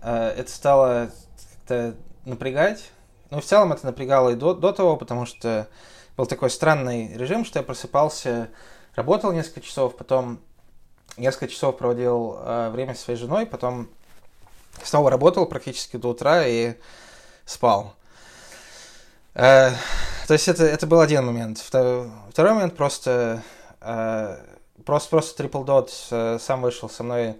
э, 0.02 0.34
это 0.36 0.50
стало 0.50 1.10
как-то 1.70 1.94
напрягать. 2.24 2.90
Ну, 3.30 3.40
в 3.40 3.44
целом 3.44 3.72
это 3.72 3.86
напрягало 3.86 4.30
и 4.30 4.34
до, 4.34 4.54
до 4.54 4.72
того, 4.72 4.96
потому 4.96 5.26
что 5.26 5.68
был 6.16 6.26
такой 6.26 6.50
странный 6.50 7.16
режим, 7.16 7.44
что 7.44 7.60
я 7.60 7.62
просыпался, 7.62 8.48
работал 8.94 9.32
несколько 9.32 9.60
часов, 9.60 9.96
потом 9.96 10.40
несколько 11.20 11.48
часов 11.48 11.76
проводил 11.76 12.38
э, 12.40 12.70
время 12.70 12.94
со 12.94 13.02
своей 13.02 13.18
женой, 13.18 13.46
потом 13.46 13.88
снова 14.82 15.10
работал 15.10 15.46
практически 15.46 15.96
до 15.96 16.08
утра 16.08 16.46
и 16.46 16.74
спал. 17.44 17.94
Э, 19.34 19.70
то 20.26 20.32
есть 20.32 20.48
это, 20.48 20.64
это 20.64 20.86
был 20.86 21.00
один 21.00 21.26
момент. 21.26 21.58
Второй, 21.58 22.10
второй 22.30 22.54
момент 22.54 22.76
просто, 22.76 23.42
э, 23.80 24.36
просто, 24.84 25.10
просто 25.10 25.42
Triple 25.42 25.64
Dot 25.64 25.90
э, 26.10 26.38
сам 26.40 26.62
вышел 26.62 26.88
со 26.88 27.02
мной 27.04 27.36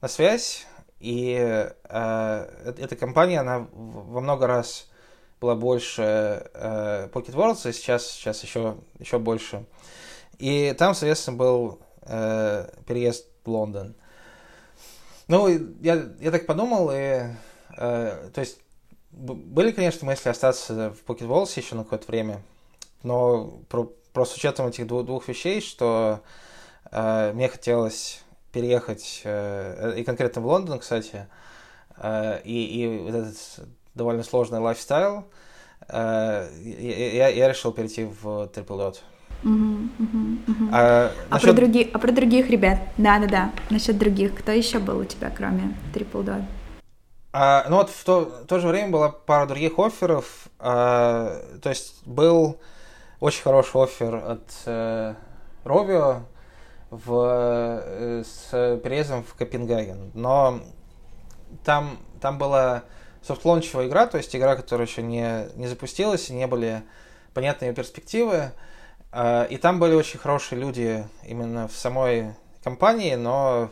на 0.00 0.08
связь, 0.08 0.66
и 0.98 1.36
э, 1.84 2.72
эта 2.78 2.96
компания, 2.96 3.40
она 3.40 3.66
во 3.72 4.20
много 4.20 4.46
раз 4.46 4.88
была 5.40 5.54
больше 5.54 6.02
э, 6.52 7.08
Pocket 7.12 7.34
Worlds, 7.34 7.68
и 7.68 7.72
сейчас, 7.72 8.06
сейчас 8.06 8.42
еще, 8.42 8.76
еще 8.98 9.18
больше. 9.18 9.64
И 10.38 10.74
там, 10.78 10.94
соответственно, 10.94 11.36
был 11.36 11.80
э, 12.10 12.68
переезд 12.86 13.26
в 13.44 13.50
Лондон. 13.50 13.94
Ну, 15.28 15.48
я, 15.80 16.08
я 16.20 16.30
так 16.30 16.46
подумал, 16.46 16.90
и, 16.92 17.22
э, 17.76 18.30
то 18.34 18.40
есть, 18.40 18.58
были, 19.12 19.70
конечно, 19.70 20.06
мысли 20.06 20.28
остаться 20.28 20.90
в 20.90 21.10
Walls 21.10 21.56
еще 21.56 21.76
на 21.76 21.84
какое-то 21.84 22.06
время, 22.06 22.42
но 23.02 23.60
про, 23.68 23.90
просто 24.12 24.34
с 24.34 24.38
учетом 24.38 24.66
этих 24.66 24.86
двух, 24.86 25.06
двух 25.06 25.28
вещей, 25.28 25.60
что 25.60 26.20
э, 26.90 27.32
мне 27.32 27.48
хотелось 27.48 28.22
переехать, 28.52 29.22
э, 29.24 29.94
и 29.98 30.04
конкретно 30.04 30.42
в 30.42 30.46
Лондон, 30.46 30.80
кстати, 30.80 31.28
э, 31.96 32.40
и, 32.44 32.64
и 32.64 32.98
вот 32.98 33.14
этот 33.14 33.68
довольно 33.94 34.22
сложный 34.22 34.58
лайфстайл, 34.58 35.26
э, 35.88 36.48
я, 36.60 37.28
я 37.28 37.48
решил 37.48 37.72
перейти 37.72 38.04
в 38.04 38.50
Triple 38.52 38.66
Dot. 38.66 38.98
А, 39.42 41.12
а, 41.30 41.34
насчет... 41.34 41.50
про 41.50 41.52
других, 41.56 41.88
а 41.92 41.98
про 41.98 42.12
других 42.12 42.50
ребят, 42.50 42.78
да-да-да, 42.98 43.52
насчет 43.70 43.98
других, 43.98 44.34
кто 44.34 44.52
еще 44.52 44.78
был 44.78 44.98
у 44.98 45.04
тебя, 45.04 45.30
кроме 45.30 45.74
Triple 45.94 46.24
Dot? 46.24 46.42
А, 47.32 47.64
ну 47.68 47.76
вот 47.76 47.90
в 47.90 48.04
то, 48.04 48.20
в 48.44 48.46
то 48.46 48.58
же 48.58 48.68
время 48.68 48.90
была 48.90 49.08
пара 49.10 49.46
других 49.46 49.78
офферов, 49.78 50.48
а, 50.58 51.42
то 51.62 51.70
есть 51.70 52.06
был 52.06 52.58
очень 53.20 53.42
хороший 53.42 53.82
оффер 53.82 54.14
от 54.14 54.50
э, 54.66 55.14
Rovio, 55.64 56.22
в, 56.90 57.80
э, 57.82 58.24
с 58.24 58.80
переездом 58.82 59.22
в 59.22 59.34
Копенгаген. 59.34 60.10
Но 60.14 60.60
там, 61.64 61.98
там 62.20 62.38
была 62.38 62.82
софт-лончевая 63.22 63.86
игра, 63.86 64.06
то 64.06 64.18
есть 64.18 64.34
игра, 64.34 64.56
которая 64.56 64.86
еще 64.86 65.02
не, 65.02 65.46
не 65.54 65.66
запустилась, 65.66 66.30
и 66.30 66.34
не 66.34 66.46
были 66.46 66.82
понятные 67.32 67.72
перспективы. 67.72 68.52
И 69.12 69.58
там 69.60 69.80
были 69.80 69.94
очень 69.94 70.18
хорошие 70.18 70.60
люди 70.60 71.04
именно 71.26 71.66
в 71.68 71.72
самой 71.72 72.34
компании, 72.62 73.16
но 73.16 73.70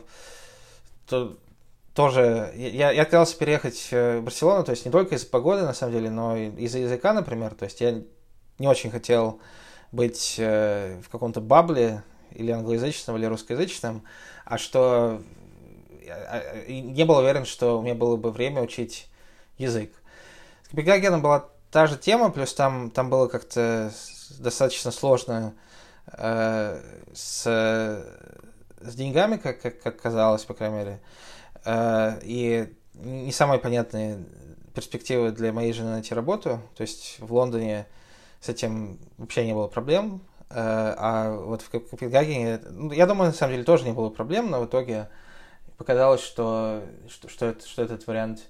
то, 1.07 1.37
тоже... 1.93 2.51
Я, 2.55 2.91
я 2.91 3.01
отказался 3.03 3.37
переехать 3.37 3.87
в 3.91 4.21
Барселону, 4.21 4.63
то 4.63 4.71
есть 4.71 4.85
не 4.85 4.91
только 4.91 5.15
из-за 5.15 5.27
погоды, 5.27 5.61
на 5.61 5.73
самом 5.73 5.93
деле, 5.93 6.09
но 6.09 6.35
и 6.35 6.49
из-за 6.63 6.79
языка, 6.79 7.13
например. 7.13 7.55
То 7.55 7.65
есть 7.65 7.79
я 7.79 8.01
не 8.57 8.67
очень 8.67 8.91
хотел 8.91 9.39
быть 9.91 10.35
в 10.37 11.09
каком-то 11.09 11.39
бабле, 11.39 12.03
или 12.31 12.51
англоязычном, 12.51 13.17
или 13.17 13.25
русскоязычном, 13.25 14.03
а 14.45 14.57
что 14.57 15.21
а, 16.07 16.43
не 16.67 17.05
был 17.05 17.17
уверен, 17.17 17.45
что 17.45 17.79
у 17.79 17.81
меня 17.81 17.95
было 17.95 18.15
бы 18.15 18.31
время 18.31 18.61
учить 18.61 19.07
язык. 19.57 19.91
С 20.63 20.69
Копенгагеном 20.69 21.21
была 21.21 21.45
та 21.71 21.87
же 21.87 21.97
тема, 21.97 22.29
плюс 22.29 22.53
там, 22.53 22.91
там 22.91 23.09
было 23.09 23.27
как-то 23.27 23.91
достаточно 24.39 24.91
сложно 24.91 25.53
э, 26.07 26.81
с, 27.13 27.43
с 28.81 28.95
деньгами, 28.95 29.37
как, 29.37 29.61
как, 29.61 29.81
как 29.81 30.01
казалось, 30.01 30.45
по 30.45 30.53
крайней 30.53 30.77
мере. 30.77 31.01
Э, 31.65 32.19
и 32.23 32.73
не 32.93 33.31
самые 33.31 33.59
понятные 33.59 34.23
перспективы 34.73 35.31
для 35.31 35.51
моей 35.53 35.73
жены 35.73 35.91
найти 35.91 36.13
работу. 36.13 36.61
То 36.75 36.81
есть 36.81 37.17
в 37.19 37.33
Лондоне 37.33 37.85
с 38.41 38.49
этим 38.49 38.99
вообще 39.17 39.45
не 39.45 39.53
было 39.53 39.67
проблем. 39.67 40.21
Э, 40.49 40.95
а 40.97 41.35
вот 41.35 41.61
в 41.61 41.69
Копенгагене, 41.69 42.61
ну, 42.69 42.91
я 42.91 43.05
думаю, 43.05 43.31
на 43.31 43.35
самом 43.35 43.53
деле 43.53 43.63
тоже 43.63 43.85
не 43.85 43.91
было 43.91 44.09
проблем, 44.09 44.49
но 44.49 44.61
в 44.61 44.65
итоге 44.65 45.09
показалось, 45.77 46.21
что, 46.21 46.83
что, 47.09 47.29
что, 47.29 47.45
это, 47.47 47.67
что 47.67 47.83
этот 47.83 48.07
вариант 48.07 48.41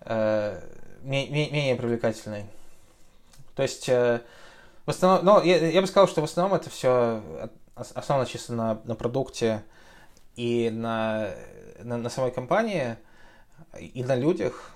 э, 0.00 0.60
менее 1.02 1.76
привлекательный. 1.76 2.46
То 3.54 3.62
есть, 3.62 3.88
э, 3.88 4.20
в 4.88 4.90
основном, 4.90 5.22
ну, 5.22 5.42
я, 5.42 5.68
я 5.68 5.82
бы 5.82 5.86
сказал, 5.86 6.08
что 6.08 6.22
в 6.22 6.24
основном 6.24 6.58
это 6.58 6.70
все 6.70 7.22
основано 7.76 8.24
чисто 8.24 8.54
на, 8.54 8.80
на 8.84 8.94
продукте 8.94 9.62
и 10.34 10.70
на, 10.72 11.28
на, 11.82 11.98
на 11.98 12.08
самой 12.08 12.30
компании, 12.30 12.96
и 13.78 14.02
на 14.02 14.16
людях. 14.16 14.70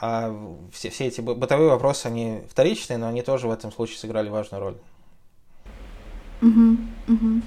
А 0.00 0.34
все, 0.72 0.90
все 0.90 1.06
эти 1.06 1.20
бытовые 1.20 1.70
вопросы, 1.70 2.06
они 2.06 2.42
вторичные, 2.50 2.98
но 2.98 3.06
они 3.06 3.22
тоже 3.22 3.46
в 3.46 3.52
этом 3.52 3.70
случае 3.70 3.98
сыграли 3.98 4.30
важную 4.30 4.60
роль. 4.60 4.76
Угу, 6.42 6.76
угу. 7.06 7.42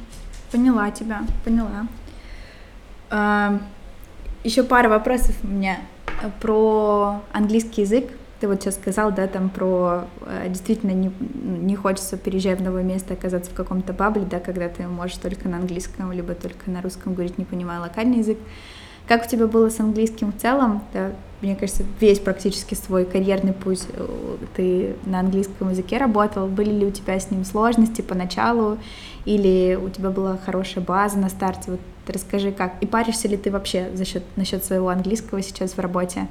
Поняла 0.54 0.91
тебя, 0.91 1.21
поняла. 1.43 1.86
А, 3.10 3.60
еще 4.45 4.63
пара 4.63 4.88
вопросов 4.88 5.36
у 5.43 5.47
меня 5.47 5.82
про 6.39 7.21
английский 7.34 7.82
язык. 7.82 8.10
Ты 8.39 8.48
вот 8.48 8.62
сейчас 8.62 8.76
сказал, 8.76 9.12
да, 9.12 9.28
там 9.28 9.50
про 9.50 10.06
э, 10.26 10.50
действительно 10.50 10.91
не, 10.91 11.12
не 11.19 11.76
хочется, 11.76 12.17
переезжая 12.17 12.56
в 12.56 12.62
новое 12.62 12.84
место, 12.84 13.13
оказаться 13.13 13.50
в 13.50 13.54
каком-то 13.54 13.93
бабле, 13.93 14.26
да, 14.30 14.39
когда 14.39 14.67
ты 14.67 14.88
можешь 14.88 15.17
только 15.17 15.48
на 15.48 15.58
английском, 15.58 16.12
либо 16.12 16.34
только 16.34 16.69
на 16.69 16.82
русском 16.82 17.13
говорить, 17.13 17.38
не 17.38 17.45
понимая 17.45 17.80
локальный 17.80 18.17
язык. 18.17 18.38
Как 19.08 19.26
у 19.26 19.30
тебя 19.30 19.45
было 19.45 19.69
с 19.69 19.80
английским 19.80 20.32
в 20.32 20.38
целом? 20.38 20.84
Да, 20.91 21.12
мне 21.41 21.56
кажется, 21.56 21.84
весь 22.00 22.19
практически 22.19 22.74
свой 22.74 23.06
карьерный 23.06 23.54
путь 23.54 23.84
э, 23.93 24.38
ты 24.56 24.95
на 25.06 25.19
английском 25.19 25.69
языке 25.69 25.98
работал. 25.98 26.48
Были 26.48 26.71
ли 26.71 26.86
у 26.88 26.91
тебя 26.91 27.19
с 27.19 27.30
ним 27.30 27.45
сложности 27.45 28.02
поначалу? 28.02 28.80
Или 29.26 29.78
у 29.82 29.89
тебя 29.89 30.10
была 30.10 30.38
хорошая 30.43 30.84
база 30.84 31.19
на 31.19 31.30
старте? 31.30 31.71
Вот 31.71 31.80
расскажи, 32.08 32.52
как. 32.52 32.82
И 32.82 32.88
паришься 32.88 33.28
ли 33.28 33.38
ты 33.38 33.52
вообще 33.52 33.89
за 33.93 34.06
счет, 34.06 34.24
насчет 34.36 34.65
своего 34.65 34.89
английского 34.89 35.41
сейчас 35.43 35.74
в 35.74 35.80
работе? 35.80 36.28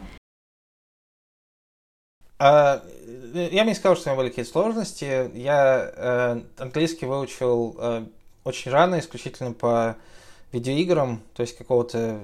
А, 2.39 2.83
я 3.35 3.63
бы 3.63 3.69
не 3.69 3.75
сказал, 3.75 3.97
что 3.97 4.11
у 4.11 4.13
меня 4.13 4.23
были 4.23 4.29
какие-то 4.31 4.51
сложности. 4.51 5.31
Я 5.35 5.93
э, 5.95 6.41
английский 6.59 7.07
выучил 7.07 7.77
э, 7.79 8.05
очень 8.45 8.71
рано, 8.71 8.99
исключительно 8.99 9.53
по 9.53 9.97
видеоиграм, 10.53 11.21
то 11.35 11.43
есть 11.43 11.57
какого-то 11.57 12.21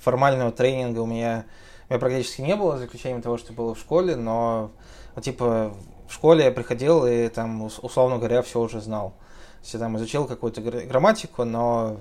формального 0.00 0.52
тренинга 0.52 1.00
у 1.00 1.06
меня, 1.06 1.46
у 1.88 1.92
меня 1.92 2.00
практически 2.00 2.40
не 2.40 2.56
было, 2.56 2.78
за 2.78 2.86
исключением 2.86 3.22
того, 3.22 3.38
что 3.38 3.52
было 3.52 3.74
в 3.74 3.78
школе, 3.78 4.16
но 4.16 4.70
ну, 5.14 5.22
типа 5.22 5.74
в 6.08 6.14
школе 6.14 6.44
я 6.44 6.50
приходил 6.50 7.06
и 7.06 7.28
там, 7.28 7.62
условно 7.62 8.18
говоря, 8.18 8.42
все 8.42 8.60
уже 8.60 8.80
знал. 8.80 9.10
То 9.10 9.62
есть 9.62 9.74
я 9.74 9.80
там 9.80 9.96
изучил 9.96 10.26
какую-то 10.26 10.60
грамматику, 10.60 11.44
но 11.44 11.96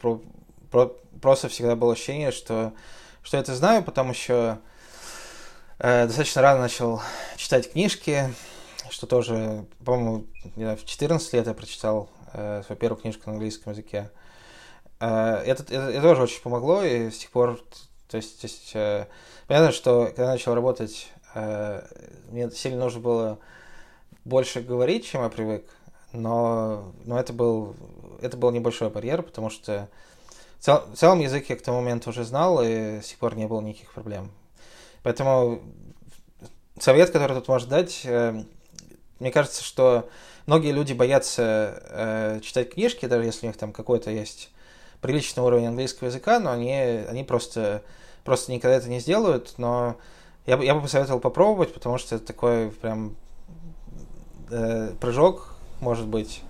про, 0.00 0.20
про, 0.70 0.92
просто 1.20 1.48
всегда 1.48 1.74
было 1.76 1.92
ощущение, 1.92 2.30
что, 2.30 2.72
что 3.22 3.36
я 3.36 3.42
это 3.42 3.54
знаю, 3.54 3.82
потом 3.82 4.10
еще 4.10 4.34
э, 4.34 4.71
достаточно 5.82 6.42
рано 6.42 6.60
начал 6.60 7.02
читать 7.36 7.72
книжки, 7.72 8.32
что 8.88 9.08
тоже, 9.08 9.66
по-моему, 9.84 10.26
в 10.54 10.84
14 10.84 11.32
лет 11.32 11.46
я 11.48 11.54
прочитал 11.54 12.08
э, 12.34 12.62
свою 12.64 12.78
первую 12.78 13.00
книжку 13.00 13.24
на 13.26 13.32
английском 13.32 13.72
языке. 13.72 14.10
А, 15.00 15.42
это, 15.42 15.64
это, 15.64 15.90
это 15.90 16.02
тоже 16.02 16.22
очень 16.22 16.40
помогло, 16.40 16.84
и 16.84 17.10
с 17.10 17.18
тех 17.18 17.30
пор, 17.32 17.60
то 18.06 18.16
есть, 18.16 18.40
то 18.40 18.46
есть 18.46 18.70
э, 18.74 19.06
понятно, 19.48 19.72
что 19.72 20.06
когда 20.06 20.22
я 20.22 20.30
начал 20.30 20.54
работать, 20.54 21.10
э, 21.34 21.82
мне 22.28 22.48
сильно 22.52 22.78
нужно 22.78 23.00
было 23.00 23.38
больше 24.24 24.60
говорить, 24.60 25.06
чем 25.06 25.22
я 25.22 25.30
привык, 25.30 25.68
но, 26.12 26.92
но 27.04 27.18
это, 27.18 27.32
был, 27.32 27.74
это 28.20 28.36
был 28.36 28.52
небольшой 28.52 28.88
барьер, 28.90 29.22
потому 29.22 29.50
что 29.50 29.88
в, 30.60 30.64
цел, 30.64 30.84
в 30.92 30.96
целом 30.96 31.18
язык 31.18 31.50
я 31.50 31.56
к 31.56 31.62
тому 31.62 31.80
моменту 31.80 32.10
уже 32.10 32.22
знал, 32.22 32.62
и 32.62 33.00
с 33.00 33.08
тех 33.08 33.18
пор 33.18 33.34
не 33.34 33.48
было 33.48 33.60
никаких 33.60 33.92
проблем. 33.92 34.30
Поэтому 35.02 35.62
совет, 36.78 37.10
который 37.10 37.36
тут 37.36 37.48
может 37.48 37.68
дать, 37.68 38.02
э, 38.04 38.42
мне 39.18 39.30
кажется, 39.30 39.62
что 39.62 40.08
многие 40.46 40.72
люди 40.72 40.92
боятся 40.92 41.82
э, 41.90 42.40
читать 42.42 42.74
книжки, 42.74 43.06
даже 43.06 43.24
если 43.24 43.46
у 43.46 43.50
них 43.50 43.56
там 43.56 43.72
какой-то 43.72 44.10
есть 44.10 44.50
приличный 45.00 45.42
уровень 45.42 45.66
английского 45.66 46.08
языка, 46.08 46.38
но 46.38 46.52
они, 46.52 46.72
они 46.72 47.24
просто, 47.24 47.82
просто 48.24 48.52
никогда 48.52 48.76
это 48.76 48.88
не 48.88 49.00
сделают. 49.00 49.54
Но 49.58 49.96
я, 50.46 50.56
бы 50.56 50.64
я 50.64 50.74
бы 50.74 50.80
посоветовал 50.80 51.20
попробовать, 51.20 51.74
потому 51.74 51.98
что 51.98 52.16
это 52.16 52.26
такой 52.26 52.70
прям 52.70 53.16
э, 54.50 54.92
прыжок, 55.00 55.56
может 55.80 56.06
быть, 56.06 56.42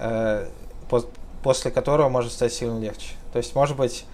э, 0.00 0.48
по, 0.90 1.04
после 1.42 1.70
которого 1.70 2.08
может 2.08 2.32
стать 2.32 2.52
сильно 2.52 2.78
легче. 2.78 3.14
То 3.32 3.38
есть, 3.38 3.54
может 3.54 3.76
быть, 3.76 4.04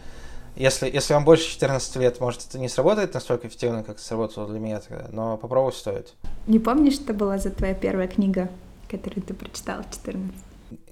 если, 0.56 0.90
если 0.90 1.14
вам 1.14 1.24
больше 1.24 1.50
14 1.50 1.96
лет, 1.96 2.20
может, 2.20 2.46
это 2.48 2.58
не 2.58 2.68
сработает 2.68 3.14
настолько 3.14 3.48
эффективно, 3.48 3.82
как 3.82 3.98
сработало 3.98 4.48
для 4.48 4.60
меня 4.60 4.80
тогда, 4.80 5.06
но 5.10 5.36
попробовать 5.36 5.74
стоит. 5.74 6.14
Не 6.46 6.58
помнишь, 6.58 6.94
что 6.94 7.12
была 7.12 7.38
за 7.38 7.50
твоя 7.50 7.74
первая 7.74 8.08
книга, 8.08 8.48
которую 8.88 9.22
ты 9.22 9.34
прочитал 9.34 9.82
в 9.82 9.94
14? 9.94 10.34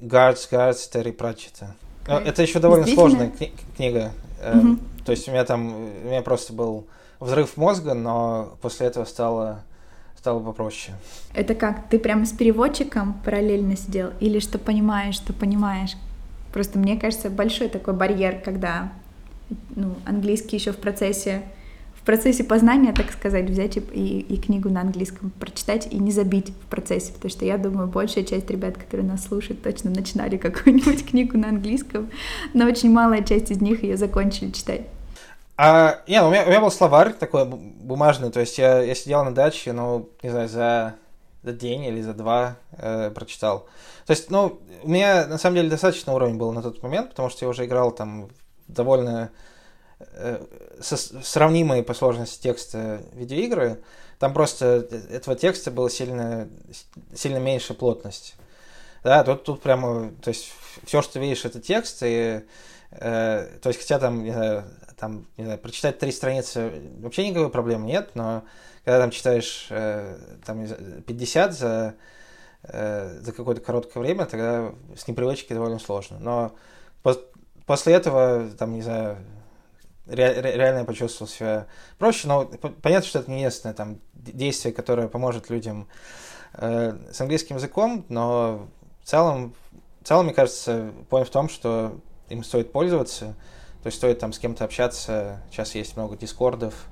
Guards, 0.01 0.49
Guards, 0.51 0.91
Терри 0.93 1.13
Пратчета. 1.13 1.75
Ну, 2.09 2.17
это 2.17 2.43
еще 2.43 2.59
довольно 2.59 2.87
сложная 2.87 3.29
кни- 3.29 3.53
книга. 3.77 4.13
Угу. 4.43 4.79
То 5.05 5.13
есть 5.13 5.29
у 5.29 5.31
меня 5.31 5.45
там, 5.45 5.75
у 5.75 6.09
меня 6.09 6.23
просто 6.23 6.53
был 6.53 6.87
взрыв 7.21 7.57
мозга, 7.57 7.95
но 7.95 8.57
после 8.61 8.89
этого 8.89 9.05
стало 9.05 9.63
стало 10.17 10.39
попроще. 10.41 10.97
Это 11.35 11.57
как? 11.57 11.89
Ты 11.89 11.99
прямо 11.99 12.27
с 12.27 12.31
переводчиком 12.31 13.21
параллельно 13.25 13.77
сидел? 13.77 14.11
Или 14.21 14.39
что 14.39 14.59
понимаешь, 14.59 15.17
что 15.17 15.33
понимаешь? 15.33 15.97
Просто 16.53 16.79
мне 16.79 16.97
кажется, 16.97 17.29
большой 17.29 17.69
такой 17.69 17.95
барьер, 17.95 18.41
когда 18.41 18.93
ну, 19.75 19.95
английский 20.05 20.57
еще 20.57 20.73
в 20.73 20.79
процессе 20.79 21.43
в 22.03 22.05
процессе 22.05 22.43
познания, 22.43 22.93
так 22.93 23.13
сказать, 23.13 23.49
взять 23.49 23.77
и, 23.77 23.81
и, 23.81 24.21
и 24.23 24.37
книгу 24.37 24.69
на 24.69 24.81
английском 24.81 25.31
прочитать 25.39 25.87
и 25.89 25.99
не 25.99 26.11
забить 26.11 26.49
в 26.49 26.67
процессе, 26.67 27.13
потому 27.13 27.31
что 27.31 27.45
я 27.45 27.57
думаю, 27.59 27.87
большая 27.87 28.25
часть 28.25 28.51
ребят, 28.51 28.77
которые 28.77 29.07
нас 29.07 29.25
слушают, 29.25 29.63
точно 29.63 29.91
начинали 29.91 30.37
какую-нибудь 30.37 31.07
книгу 31.07 31.39
на 31.39 31.51
английском, 31.51 32.11
но 32.55 32.67
очень 32.67 32.91
малая 32.91 33.23
часть 33.23 33.53
из 33.53 33.61
них 33.61 33.85
ее 33.85 33.97
закончили 33.97 34.51
читать. 34.51 34.83
А, 35.57 36.01
не, 36.09 36.21
ну, 36.21 36.27
у, 36.27 36.31
меня, 36.33 36.43
у 36.43 36.49
меня 36.49 36.61
был 36.61 36.73
словарь 36.73 37.13
такой 37.13 37.45
бумажный, 37.45 38.33
то 38.33 38.41
есть 38.41 38.59
я, 38.59 38.83
я 38.83 38.97
сидел 38.97 39.25
на 39.25 39.33
даче, 39.33 39.73
ну, 39.73 40.09
не 40.25 40.31
знаю, 40.31 40.49
за, 40.49 40.97
за 41.45 41.53
день 41.53 41.85
или 41.85 42.03
за 42.03 42.15
два 42.15 42.57
э, 42.79 43.13
прочитал. 43.15 43.69
То 44.07 44.13
есть, 44.13 44.29
ну, 44.29 44.59
у 44.83 44.89
меня 44.89 45.29
на 45.29 45.39
самом 45.39 45.55
деле 45.55 45.71
достаточно 45.71 46.15
уровень 46.15 46.37
был 46.37 46.51
на 46.51 46.63
тот 46.63 46.83
момент, 46.83 47.11
потому 47.11 47.29
что 47.31 47.45
я 47.45 47.49
уже 47.49 47.65
играл 47.65 47.93
там 47.93 48.29
довольно 48.69 49.31
Э, 50.15 50.45
сравнимые 50.81 51.85
по 51.85 51.95
сложности 51.95 52.43
текста 52.43 53.03
видеоигры, 53.13 53.83
там 54.19 54.33
просто 54.33 54.89
этого 55.11 55.37
текста 55.37 55.71
было 55.71 55.89
сильно, 55.89 56.49
сильно 57.15 57.39
меньше 57.39 57.75
плотность. 57.75 58.35
Да, 59.05 59.23
тут, 59.23 59.45
тут 59.45 59.63
прямо, 59.63 60.11
то 60.23 60.29
есть 60.29 60.53
все, 60.85 61.03
что 61.03 61.21
видишь, 61.21 61.45
это 61.45 61.61
текст, 61.61 62.03
и, 62.03 62.43
э, 62.91 63.49
то 63.63 63.69
есть 63.69 63.81
хотя 63.81 64.01
там, 64.01 64.25
не 64.25 64.33
знаю, 64.33 64.65
там, 64.99 65.27
не 65.37 65.45
знаю, 65.45 65.61
прочитать 65.61 65.99
три 65.99 66.11
страницы 66.11 66.73
вообще 66.99 67.29
никакой 67.29 67.51
проблемы 67.51 67.87
нет, 67.87 68.11
но 68.15 68.43
когда 68.85 69.01
там 69.01 69.11
читаешь 69.11 69.69
э, 69.71 70.19
там 70.45 70.67
50 70.67 71.55
за, 71.55 71.95
э, 72.65 73.19
за 73.21 73.33
какое-то 73.33 73.61
короткое 73.61 74.01
время, 74.01 74.27
тогда 74.27 74.73
с 74.97 75.07
непривычки 75.07 75.53
довольно 75.53 75.79
сложно. 75.79 76.19
Но 76.19 76.57
после 77.67 77.95
этого, 77.95 78.51
там, 78.59 78.75
не 78.75 78.83
знаю, 78.83 79.19
ре, 80.07 80.41
реально 80.43 80.81
я 80.81 80.85
почувствовал 80.85 81.31
себя 81.31 81.67
проще, 81.99 82.29
но 82.29 82.45
понятно, 82.83 83.07
что 83.07 83.19
это 83.21 83.31
не 83.31 83.39
единственное 83.39 83.75
там 83.75 84.01
действие, 84.15 84.73
которое 84.73 85.09
поможет 85.09 85.51
людям 85.51 85.89
э, 86.55 86.97
с 87.13 87.21
английским 87.21 87.57
языком, 87.57 88.05
но 88.09 88.69
в 89.03 89.09
целом, 89.09 89.55
в 90.01 90.07
целом, 90.07 90.27
мне 90.27 90.35
кажется, 90.35 90.93
point 91.11 91.25
в 91.25 91.31
том, 91.31 91.49
что 91.49 92.01
им 92.29 92.43
стоит 92.45 92.73
пользоваться, 92.73 93.35
То 93.83 93.89
есть 93.89 93.99
стоит 93.99 94.19
там 94.19 94.33
с 94.33 94.39
кем-то 94.39 94.65
общаться, 94.65 95.43
сейчас 95.51 95.75
есть 95.75 95.97
много 95.97 96.17
дискордов, 96.17 96.87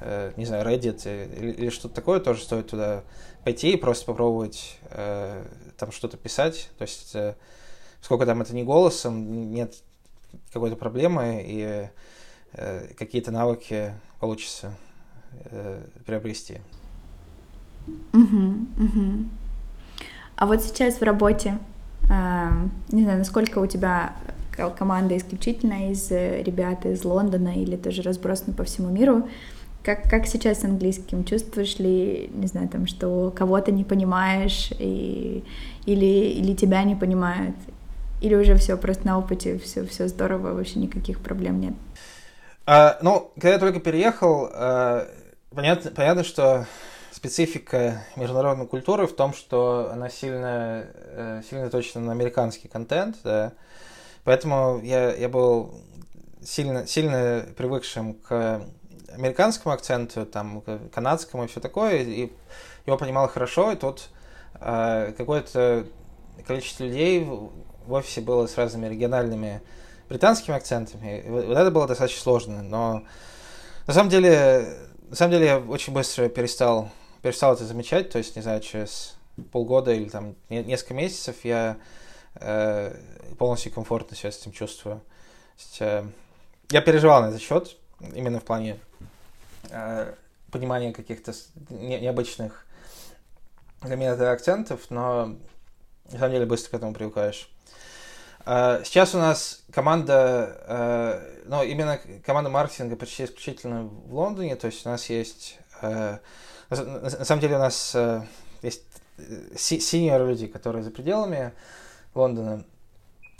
э, 0.00 0.32
не 0.36 0.46
знаю, 0.46 0.66
Reddit 0.66 1.36
или, 1.36 1.52
или 1.52 1.70
что-то 1.70 1.94
такое, 1.94 2.20
тоже 2.20 2.42
стоит 2.42 2.68
туда 2.68 3.02
пойти 3.44 3.72
и 3.72 3.76
просто 3.76 4.06
попробовать 4.06 4.78
э, 4.90 5.44
там 5.76 5.92
что-то 5.92 6.16
писать. 6.16 6.70
То 6.78 6.82
есть 6.82 7.14
э, 7.14 7.34
сколько 8.00 8.24
там 8.24 8.40
это 8.40 8.54
не 8.54 8.62
голосом, 8.62 9.52
нет 9.52 9.74
какой-то 10.52 10.76
проблемы, 10.76 11.42
и 11.44 11.88
э, 12.52 12.86
какие-то 12.98 13.30
навыки 13.30 13.92
получится 14.20 14.74
э, 15.46 15.82
приобрести. 16.06 16.58
Угу, 18.12 18.84
угу. 18.84 19.28
А 20.36 20.46
вот 20.46 20.62
сейчас 20.62 20.96
в 20.96 21.02
работе, 21.02 21.58
э, 22.10 22.48
не 22.90 23.02
знаю, 23.02 23.18
насколько 23.18 23.58
у 23.58 23.66
тебя 23.66 24.14
команда 24.76 25.16
исключительно 25.16 25.90
из 25.90 26.10
э, 26.10 26.42
ребят 26.42 26.84
из 26.86 27.04
Лондона 27.04 27.54
или 27.54 27.76
тоже 27.76 28.02
разбросана 28.02 28.52
по 28.52 28.64
всему 28.64 28.90
миру, 28.90 29.28
как, 29.82 30.04
как 30.08 30.26
сейчас 30.26 30.60
с 30.60 30.64
английским? 30.64 31.24
Чувствуешь 31.24 31.78
ли, 31.78 32.30
не 32.32 32.46
знаю, 32.46 32.68
там, 32.68 32.86
что 32.86 33.32
кого-то 33.34 33.72
не 33.72 33.82
понимаешь 33.82 34.70
и, 34.78 35.42
или, 35.86 36.04
или 36.04 36.54
тебя 36.54 36.84
не 36.84 36.94
понимают? 36.94 37.56
Или 38.22 38.36
уже 38.36 38.56
все 38.56 38.76
просто 38.76 39.04
на 39.04 39.18
опыте, 39.18 39.58
все, 39.58 39.84
все 39.84 40.06
здорово, 40.06 40.54
вообще 40.54 40.78
никаких 40.78 41.20
проблем 41.20 41.60
нет? 41.60 41.74
А, 42.64 42.96
ну, 43.02 43.32
когда 43.34 43.50
я 43.50 43.58
только 43.58 43.80
переехал, 43.80 44.48
а, 44.52 45.08
понятно, 45.50 45.90
понятно, 45.90 46.22
что 46.22 46.68
специфика 47.10 48.04
международной 48.14 48.68
культуры 48.68 49.08
в 49.08 49.16
том, 49.16 49.34
что 49.34 49.90
она 49.92 50.08
сильно, 50.08 50.86
э, 50.94 51.42
сильно 51.50 51.68
точно 51.68 52.00
на 52.00 52.12
американский 52.12 52.68
контент, 52.68 53.16
да, 53.24 53.54
поэтому 54.22 54.80
я, 54.84 55.12
я 55.14 55.28
был 55.28 55.74
сильно, 56.44 56.86
сильно 56.86 57.44
привыкшим 57.56 58.14
к 58.14 58.62
американскому 59.12 59.74
акценту, 59.74 60.26
там, 60.26 60.62
канадскому 60.94 61.44
и 61.44 61.46
все 61.48 61.58
такое, 61.58 61.96
и 61.96 62.30
его 62.86 62.96
понимал 62.96 63.28
хорошо, 63.28 63.72
и 63.72 63.76
тут 63.76 64.10
э, 64.60 65.12
какое-то 65.18 65.86
количество 66.46 66.84
людей 66.84 67.26
в 67.86 67.92
офисе 67.92 68.20
было 68.20 68.46
с 68.46 68.56
разными 68.56 68.86
региональными 68.86 69.62
британскими 70.08 70.56
акцентами. 70.56 71.24
Вот 71.26 71.56
это 71.56 71.70
было 71.70 71.86
достаточно 71.86 72.22
сложно, 72.22 72.62
но 72.62 73.04
на 73.86 73.94
самом 73.94 74.10
деле, 74.10 74.66
на 75.08 75.16
самом 75.16 75.32
деле 75.32 75.46
я 75.46 75.58
очень 75.58 75.92
быстро 75.92 76.28
перестал, 76.28 76.90
перестал 77.22 77.54
это 77.54 77.64
замечать, 77.64 78.10
то 78.10 78.18
есть, 78.18 78.36
не 78.36 78.42
знаю, 78.42 78.60
через 78.60 79.16
полгода 79.50 79.92
или 79.92 80.08
там 80.08 80.36
несколько 80.48 80.94
месяцев 80.94 81.44
я 81.44 81.78
э, 82.36 82.94
полностью 83.38 83.72
комфортно 83.72 84.16
себя 84.16 84.30
с 84.30 84.38
этим 84.38 84.52
чувствую. 84.52 85.02
есть, 85.58 85.80
э, 85.80 86.04
я 86.70 86.80
переживал 86.80 87.22
на 87.22 87.28
этот 87.28 87.40
счет, 87.40 87.76
именно 88.14 88.40
в 88.40 88.44
плане 88.44 88.78
э, 89.70 90.14
понимания 90.50 90.92
каких-то 90.92 91.32
не, 91.70 92.00
необычных 92.00 92.66
для 93.82 93.96
меня 93.96 94.12
акцентов, 94.30 94.90
но 94.90 95.36
на 96.10 96.18
самом 96.18 96.32
деле 96.32 96.46
быстро 96.46 96.70
к 96.70 96.74
этому 96.74 96.94
привыкаешь. 96.94 97.51
Э, 98.46 98.82
сейчас 98.84 99.14
у 99.14 99.18
нас 99.18 99.62
команда, 99.72 100.56
э, 100.66 101.42
ну, 101.46 101.62
именно 101.62 101.98
команда 102.24 102.50
маркетинга 102.50 102.96
почти 102.96 103.24
исключительно 103.24 103.84
в 103.84 104.14
Лондоне, 104.14 104.56
то 104.56 104.66
есть 104.66 104.84
у 104.86 104.88
нас 104.88 105.08
есть, 105.10 105.58
э, 105.80 106.18
на 106.70 107.24
самом 107.24 107.40
деле 107.40 107.56
у 107.56 107.60
нас 107.60 107.96
есть 108.62 108.84
синьор 109.56 110.26
люди, 110.26 110.46
которые 110.46 110.82
за 110.82 110.90
пределами 110.90 111.52
Лондона. 112.14 112.64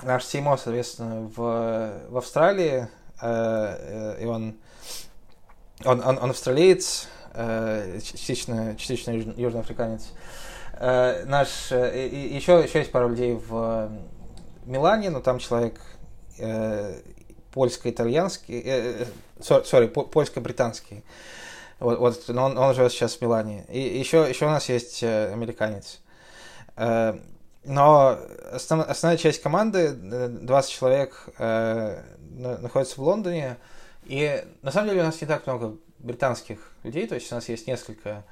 Наш 0.02 0.24
CMO, 0.24 0.58
соответственно, 0.58 1.30
в, 1.34 2.10
в 2.10 2.16
Австралии, 2.18 2.88
и 3.22 4.26
он 4.26 4.56
он, 5.84 6.00
он, 6.00 6.18
он 6.18 6.30
австралиец, 6.30 7.08
э, 7.34 7.98
частично, 8.02 8.76
частично 8.76 9.10
южноафриканец. 9.10 10.12
Э, 10.74 11.24
наш, 11.26 11.72
э, 11.72 12.08
еще, 12.08 12.62
еще 12.62 12.78
есть 12.80 12.92
пару 12.92 13.08
людей 13.08 13.34
в 13.34 13.90
Милане, 14.66 15.10
но 15.10 15.20
там 15.20 15.38
человек 15.38 15.80
э, 16.38 17.00
польско-итальянский, 17.52 18.62
э, 18.64 19.06
сори, 19.40 19.86
польско-британский. 19.86 21.04
Вот, 21.80 21.98
вот, 21.98 22.30
он, 22.30 22.56
он 22.56 22.74
живет 22.74 22.92
сейчас 22.92 23.16
в 23.16 23.22
Милане. 23.22 23.64
И 23.68 23.80
еще, 23.80 24.26
еще 24.28 24.46
у 24.46 24.50
нас 24.50 24.68
есть 24.68 25.02
э, 25.02 25.32
американец. 25.32 26.00
Э, 26.76 27.18
но 27.64 28.18
основ, 28.52 28.88
основная 28.88 29.18
часть 29.18 29.42
команды, 29.42 29.92
20 29.92 30.70
человек, 30.70 31.28
э, 31.38 32.02
находится 32.36 32.96
в 33.00 33.04
Лондоне. 33.04 33.56
И 34.04 34.44
на 34.62 34.72
самом 34.72 34.88
деле 34.88 35.02
у 35.02 35.04
нас 35.04 35.20
не 35.20 35.26
так 35.26 35.46
много 35.46 35.76
британских 35.98 36.72
людей, 36.82 37.06
то 37.06 37.14
есть 37.14 37.30
у 37.30 37.34
нас 37.36 37.48
есть 37.48 37.66
несколько 37.68 38.24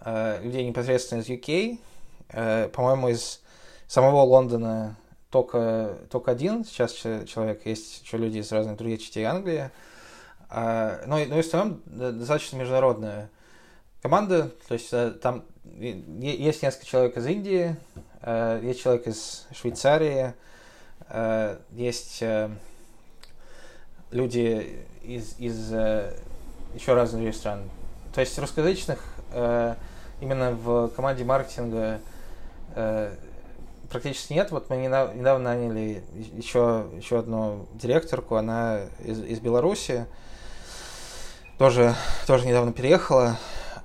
э, 0.00 0.40
людей 0.42 0.66
непосредственно 0.66 1.20
из 1.20 1.28
UK. 1.28 1.78
Э, 2.30 2.68
по-моему, 2.68 3.08
из 3.08 3.42
самого 3.86 4.22
Лондона 4.22 4.96
только, 5.30 5.98
только 6.10 6.30
один 6.30 6.64
сейчас 6.64 6.92
человек, 6.92 7.66
есть 7.66 8.02
еще 8.02 8.16
люди 8.16 8.38
из 8.38 8.50
разных 8.52 8.76
других 8.76 9.02
частей 9.02 9.24
Англии. 9.24 9.70
Э, 10.50 11.04
но, 11.06 11.16
но 11.16 11.38
и 11.38 11.42
в 11.42 11.46
основном 11.46 11.82
достаточно 11.86 12.56
международная 12.56 13.30
команда, 14.02 14.50
то 14.68 14.74
есть 14.74 14.92
э, 14.92 15.10
там 15.10 15.44
есть 15.74 16.62
несколько 16.62 16.86
человек 16.86 17.16
из 17.16 17.26
Индии, 17.26 17.76
э, 18.22 18.60
есть 18.62 18.82
человек 18.82 19.06
из 19.08 19.46
Швейцарии, 19.52 20.34
э, 21.08 21.58
есть 21.72 22.22
э, 22.22 22.50
люди 24.10 24.78
из, 25.02 25.38
из 25.38 25.72
э, 25.72 26.16
еще 26.74 26.94
разных 26.94 27.34
стран. 27.34 27.68
То 28.14 28.20
есть 28.20 28.38
русскоязычных 28.38 29.02
э, 29.32 29.74
именно 30.20 30.52
в 30.52 30.88
команде 30.88 31.24
маркетинга 31.24 32.00
э, 32.74 33.14
практически 33.90 34.32
нет. 34.32 34.50
Вот 34.50 34.70
мы 34.70 34.76
недавно 34.76 35.38
наняли 35.38 36.04
еще, 36.34 36.86
еще 36.96 37.18
одну 37.18 37.66
директорку, 37.74 38.36
она 38.36 38.80
из, 39.04 39.20
из 39.22 39.40
Беларуси, 39.40 40.06
тоже, 41.58 41.94
тоже 42.26 42.46
недавно 42.46 42.72
переехала. 42.72 43.36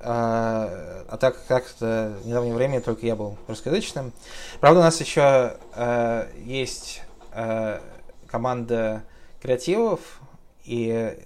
А, 0.03 1.05
а 1.09 1.17
так 1.17 1.45
как-то 1.45 2.17
в 2.23 2.27
недавнее 2.27 2.55
время 2.55 2.81
только 2.81 3.05
я 3.05 3.15
был 3.15 3.37
русскоязычным. 3.47 4.11
Правда, 4.59 4.79
у 4.79 4.83
нас 4.83 4.99
еще 4.99 5.57
э, 5.75 6.27
есть 6.43 7.03
э, 7.33 7.79
команда 8.25 9.03
креативов, 9.41 10.21
и 10.63 11.17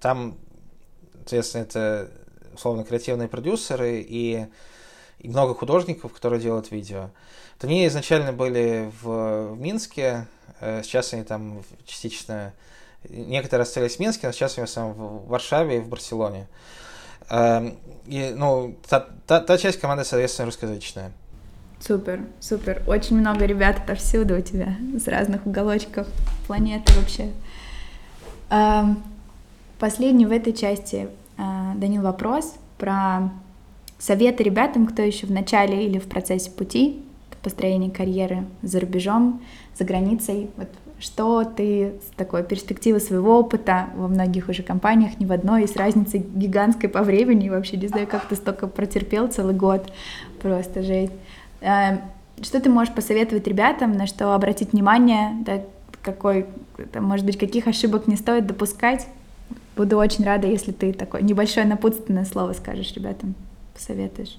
там, 0.00 0.36
соответственно, 1.14 1.62
это 1.62 2.10
условно 2.54 2.82
креативные 2.84 3.28
продюсеры 3.28 4.00
и, 4.00 4.46
и 5.18 5.28
много 5.28 5.54
художников, 5.54 6.12
которые 6.12 6.40
делают 6.40 6.70
видео. 6.70 7.02
Вот 7.02 7.10
они 7.64 7.86
изначально 7.86 8.32
были 8.32 8.90
в, 9.02 9.52
в 9.52 9.60
Минске, 9.60 10.26
э, 10.60 10.82
сейчас 10.82 11.12
они 11.12 11.24
там 11.24 11.62
частично, 11.84 12.52
некоторые 13.08 13.62
остались 13.62 13.96
в 13.96 14.00
Минске, 14.00 14.26
но 14.26 14.32
сейчас 14.32 14.56
они 14.56 14.66
в 14.66 14.70
основном 14.70 14.96
в 14.96 15.28
Варшаве 15.28 15.78
и 15.78 15.80
в 15.80 15.88
Барселоне. 15.88 16.46
Эм, 17.28 17.76
и, 18.06 18.32
ну, 18.36 18.76
та, 18.88 19.06
та, 19.26 19.40
та 19.40 19.58
часть 19.58 19.80
команды, 19.80 20.04
соответственно, 20.04 20.46
русскоязычная. 20.46 21.12
Супер, 21.80 22.20
супер. 22.40 22.82
Очень 22.86 23.18
много 23.18 23.44
ребят 23.44 23.78
отовсюду 23.78 24.38
у 24.38 24.40
тебя, 24.40 24.76
с 24.98 25.06
разных 25.06 25.46
уголочков 25.46 26.06
планеты 26.46 26.92
вообще. 26.94 27.32
Последний 29.78 30.24
в 30.24 30.32
этой 30.32 30.54
части, 30.54 31.08
а, 31.36 31.74
Данил, 31.74 32.00
вопрос 32.02 32.54
про 32.78 33.30
советы 33.98 34.42
ребятам, 34.42 34.86
кто 34.86 35.02
еще 35.02 35.26
в 35.26 35.30
начале 35.30 35.84
или 35.84 35.98
в 35.98 36.08
процессе 36.08 36.50
пути 36.50 37.04
построения 37.46 37.90
карьеры 37.90 38.44
за 38.62 38.80
рубежом, 38.80 39.40
за 39.78 39.84
границей. 39.84 40.50
Вот 40.56 40.68
что 40.98 41.44
ты 41.44 41.92
с 42.02 42.16
такой 42.16 42.42
перспективы 42.42 42.98
своего 42.98 43.38
опыта 43.38 43.86
во 43.94 44.08
многих 44.08 44.48
уже 44.48 44.64
компаниях, 44.64 45.20
не 45.20 45.26
в 45.26 45.30
одной, 45.30 45.62
и 45.62 45.66
с 45.68 45.76
разницей 45.76 46.26
гигантской 46.34 46.88
по 46.88 47.02
времени, 47.02 47.48
вообще 47.50 47.76
не 47.76 47.86
знаю, 47.86 48.08
как 48.08 48.26
ты 48.26 48.34
столько 48.34 48.66
протерпел 48.66 49.28
целый 49.28 49.54
год, 49.54 49.92
просто 50.42 50.82
жесть. 50.82 51.12
Что 51.60 52.60
ты 52.60 52.68
можешь 52.68 52.92
посоветовать 52.92 53.46
ребятам, 53.46 53.92
на 53.92 54.08
что 54.08 54.34
обратить 54.34 54.72
внимание, 54.72 55.30
да, 55.44 55.62
какой, 56.02 56.46
там, 56.92 57.04
может 57.04 57.24
быть, 57.24 57.38
каких 57.38 57.68
ошибок 57.68 58.08
не 58.08 58.16
стоит 58.16 58.46
допускать. 58.46 59.06
Буду 59.76 59.98
очень 59.98 60.24
рада, 60.24 60.46
если 60.48 60.72
ты 60.72 60.92
такое 60.92 61.22
небольшое 61.22 61.66
напутственное 61.66 62.24
слово 62.24 62.54
скажешь 62.54 62.92
ребятам, 62.94 63.34
посоветуешь. 63.74 64.38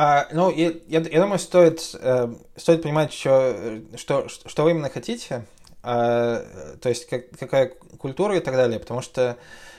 А, 0.00 0.28
ну, 0.30 0.48
я, 0.52 0.74
я, 0.86 1.00
я 1.00 1.20
думаю, 1.20 1.40
стоит, 1.40 1.80
э, 2.00 2.32
стоит 2.54 2.82
понимать, 2.82 3.12
что, 3.12 3.80
что, 3.96 4.28
что 4.28 4.62
вы 4.62 4.70
именно 4.70 4.88
хотите, 4.88 5.44
э, 5.82 6.76
то 6.80 6.88
есть 6.88 7.08
как, 7.08 7.28
какая 7.30 7.72
культура 7.98 8.36
и 8.36 8.40
так 8.40 8.54
далее, 8.54 8.78
потому 8.78 9.02
что 9.02 9.36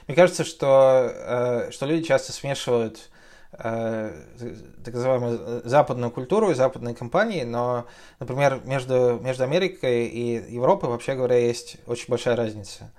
мне 0.08 0.18
кажется, 0.18 0.44
что, 0.44 1.10
э, 1.10 1.72
что 1.72 1.86
люди 1.86 2.04
часто 2.04 2.34
смешивают 2.34 3.10
э, 3.54 4.12
так 4.84 4.94
называемую 4.94 5.62
западную 5.64 6.12
культуру 6.12 6.52
и 6.52 6.54
западные 6.54 6.96
компании, 6.96 7.44
но, 7.44 7.86
например, 8.20 8.60
между, 8.66 9.22
между 9.24 9.46
Америкой 9.46 10.08
и 10.08 10.54
Европой, 10.54 10.90
вообще 10.90 11.16
говоря, 11.16 11.38
есть 11.38 11.78
очень 11.88 12.08
большая 12.10 12.36
разница. 12.36 12.92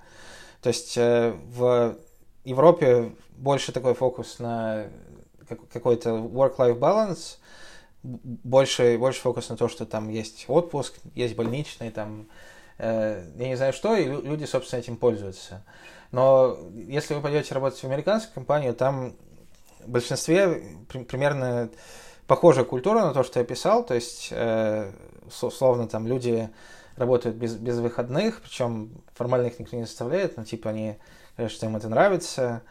То 0.63 0.69
есть 0.69 0.97
э, 0.97 1.35
в 1.55 1.97
Европе 2.45 3.11
больше 3.37 3.71
такой 3.71 3.93
фокус 3.93 4.39
на 4.39 4.87
какой-то 5.71 6.11
work-life 6.11 6.77
balance, 6.77 7.37
больше, 8.03 8.97
больше 8.97 9.21
фокус 9.21 9.49
на 9.49 9.57
то, 9.57 9.67
что 9.67 9.85
там 9.85 10.09
есть 10.09 10.45
отпуск, 10.47 10.95
есть 11.13 11.35
больничный, 11.35 11.91
там, 11.91 12.27
э, 12.77 13.23
я 13.37 13.47
не 13.47 13.55
знаю 13.55 13.73
что, 13.73 13.95
и 13.95 14.05
люди, 14.05 14.45
собственно, 14.45 14.79
этим 14.79 14.97
пользуются. 14.97 15.63
Но 16.11 16.57
если 16.73 17.13
вы 17.13 17.21
пойдете 17.21 17.53
работать 17.53 17.79
в 17.79 17.85
американскую 17.85 18.33
компанию, 18.33 18.73
там 18.73 19.13
в 19.85 19.89
большинстве 19.89 20.63
при, 20.89 21.03
примерно 21.03 21.69
похожая 22.27 22.65
культура 22.65 23.01
на 23.01 23.13
то, 23.13 23.23
что 23.23 23.39
я 23.39 23.45
писал, 23.45 23.85
то 23.85 23.93
есть, 23.93 24.29
э, 24.31 24.91
условно, 25.41 25.87
там 25.87 26.07
люди 26.07 26.49
работают 26.97 27.37
без, 27.37 27.55
без 27.55 27.77
выходных, 27.77 28.41
причем 28.41 28.91
формально 29.13 29.47
их 29.47 29.59
никто 29.59 29.75
не 29.75 29.83
заставляет, 29.83 30.37
но 30.37 30.43
типа 30.43 30.71
они 30.71 30.97
что 31.47 31.65
им 31.65 31.75
это 31.75 31.89
нравится. 31.89 32.61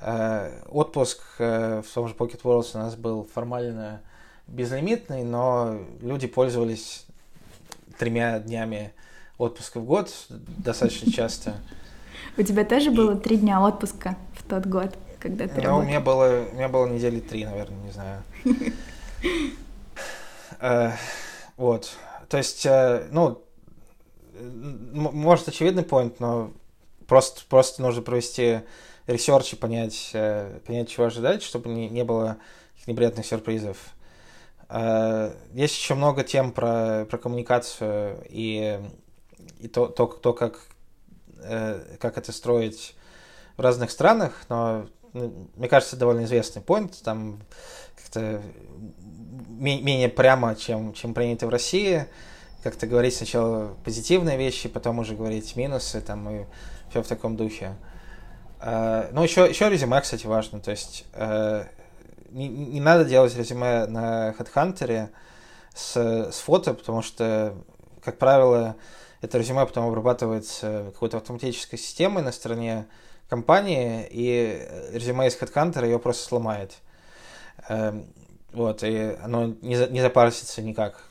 Отпуск 0.00 1.22
э, 1.38 1.82
в 1.82 1.94
том 1.94 2.08
же 2.08 2.14
Pocket 2.14 2.42
Worlds 2.42 2.70
у 2.74 2.78
нас 2.78 2.96
был 2.96 3.26
формально 3.32 4.02
безлимитный, 4.46 5.24
но 5.24 5.78
люди 6.00 6.26
пользовались 6.26 7.06
тремя 7.98 8.38
днями 8.38 8.92
отпуска 9.38 9.80
в 9.80 9.84
год 9.84 10.12
достаточно 10.28 11.10
часто. 11.10 11.54
У 12.36 12.42
тебя 12.42 12.64
тоже 12.64 12.90
было 12.90 13.16
три 13.16 13.38
дня 13.38 13.60
отпуска 13.60 14.16
в 14.34 14.48
тот 14.48 14.66
год, 14.66 14.94
когда 15.18 15.48
ты 15.48 15.62
Ну, 15.62 15.78
у 15.78 15.82
меня 15.82 16.00
было, 16.00 16.46
у 16.52 16.54
меня 16.54 16.68
было 16.68 16.86
недели 16.86 17.20
три, 17.20 17.44
наверное, 17.44 17.82
не 17.82 17.92
знаю. 17.92 18.22
Э, 20.60 20.92
вот. 21.56 21.90
То 22.28 22.38
есть, 22.38 22.66
ну, 23.10 23.42
может, 24.92 25.48
очевидный 25.48 25.82
point, 25.82 26.16
но 26.18 26.52
просто, 27.06 27.42
просто 27.48 27.82
нужно 27.82 28.02
провести 28.02 28.60
research 29.06 29.52
и 29.52 29.56
понять, 29.56 30.10
понять, 30.66 30.88
чего 30.88 31.06
ожидать, 31.06 31.42
чтобы 31.42 31.68
не, 31.68 31.88
не 31.88 32.04
было 32.04 32.38
неприятных 32.86 33.26
сюрпризов. 33.26 33.76
Э, 34.68 35.32
есть 35.52 35.76
еще 35.76 35.94
много 35.94 36.24
тем 36.24 36.52
про, 36.52 37.06
про 37.06 37.18
коммуникацию 37.18 38.24
и, 38.28 38.80
и 39.60 39.68
то, 39.68 39.86
то, 39.86 40.06
то 40.06 40.32
как, 40.32 40.60
э, 41.42 41.96
как 42.00 42.18
это 42.18 42.32
строить 42.32 42.96
в 43.56 43.60
разных 43.60 43.90
странах, 43.90 44.44
но 44.48 44.86
ну, 45.12 45.48
мне 45.56 45.68
кажется, 45.68 45.96
довольно 45.96 46.24
известный 46.24 46.62
point, 46.62 46.94
там 47.02 47.40
как-то 47.96 48.42
менее 49.48 50.08
прямо, 50.08 50.54
чем, 50.54 50.92
чем 50.92 51.14
принято 51.14 51.46
в 51.46 51.50
России, 51.50 52.06
как-то 52.62 52.86
говорить 52.86 53.14
сначала 53.14 53.74
позитивные 53.84 54.36
вещи, 54.36 54.68
потом 54.68 54.98
уже 54.98 55.14
говорить 55.14 55.56
минусы, 55.56 56.00
там, 56.00 56.28
и 56.28 56.44
все 56.90 57.02
в 57.02 57.06
таком 57.06 57.36
духе. 57.36 57.66
Uh, 57.66 57.95
ну, 58.60 59.22
еще, 59.22 59.48
еще 59.48 59.68
резюме, 59.68 60.00
кстати, 60.00 60.26
важно, 60.26 60.60
то 60.60 60.70
есть 60.70 61.04
uh, 61.12 61.66
не, 62.30 62.48
не 62.48 62.80
надо 62.80 63.04
делать 63.04 63.36
резюме 63.36 63.86
на 63.86 64.34
HeadHunter 64.38 65.08
с, 65.74 65.96
с 65.96 66.38
фото, 66.40 66.74
потому 66.74 67.02
что, 67.02 67.54
как 68.04 68.18
правило, 68.18 68.76
это 69.20 69.38
резюме 69.38 69.66
потом 69.66 69.86
обрабатывается 69.86 70.90
какой-то 70.92 71.16
автоматической 71.18 71.78
системой 71.78 72.22
на 72.22 72.32
стороне 72.32 72.86
компании, 73.28 74.06
и 74.10 74.68
резюме 74.92 75.28
из 75.28 75.36
HeadHunter 75.36 75.84
ее 75.84 75.98
просто 75.98 76.24
сломает. 76.24 76.74
Эм, 77.68 78.06
вот, 78.52 78.82
и 78.82 79.16
оно 79.22 79.54
не, 79.62 79.76
не 79.90 80.00
запарсится 80.00 80.62
никак. 80.62 81.02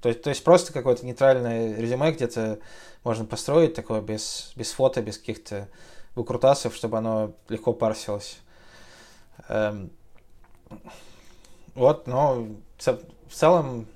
То 0.00 0.08
есть, 0.08 0.22
то 0.22 0.30
есть 0.30 0.44
просто 0.44 0.72
какое-то 0.72 1.04
нейтральное 1.04 1.76
резюме 1.76 2.12
где-то 2.12 2.58
можно 3.04 3.24
построить 3.24 3.74
такое 3.74 4.00
без, 4.00 4.52
без 4.54 4.70
фото, 4.70 5.02
без 5.02 5.18
каких-то 5.18 5.68
выкрутасов, 6.18 6.74
чтобы 6.74 6.98
оно 6.98 7.32
легко 7.48 7.72
парсилось. 7.72 8.40
Эм, 9.48 9.90
вот, 11.74 12.06
но 12.06 12.46
в 12.78 13.32
целом 13.32 13.86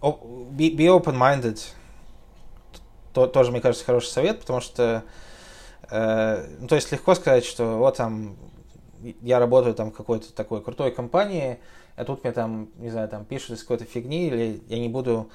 be, 0.00 0.74
be 0.74 0.86
open-minded 0.86 1.60
то, 3.12 3.26
тоже, 3.26 3.50
мне 3.50 3.60
кажется, 3.60 3.84
хороший 3.84 4.08
совет, 4.08 4.40
потому 4.40 4.60
что 4.60 5.02
э, 5.90 6.46
ну, 6.60 6.68
то 6.68 6.74
есть 6.74 6.92
легко 6.92 7.14
сказать, 7.14 7.44
что 7.44 7.78
вот 7.78 7.96
там 7.96 8.36
я 9.22 9.38
работаю 9.38 9.74
там 9.74 9.90
в 9.90 9.94
какой-то 9.94 10.32
такой 10.32 10.62
крутой 10.62 10.90
компании, 10.92 11.58
а 11.96 12.04
тут 12.04 12.22
мне 12.22 12.32
там, 12.32 12.68
не 12.76 12.90
знаю, 12.90 13.08
там 13.08 13.24
пишут 13.24 13.50
из 13.50 13.62
какой-то 13.62 13.84
фигни, 13.84 14.28
или 14.28 14.62
я 14.68 14.78
не 14.78 14.88
буду, 14.88 15.30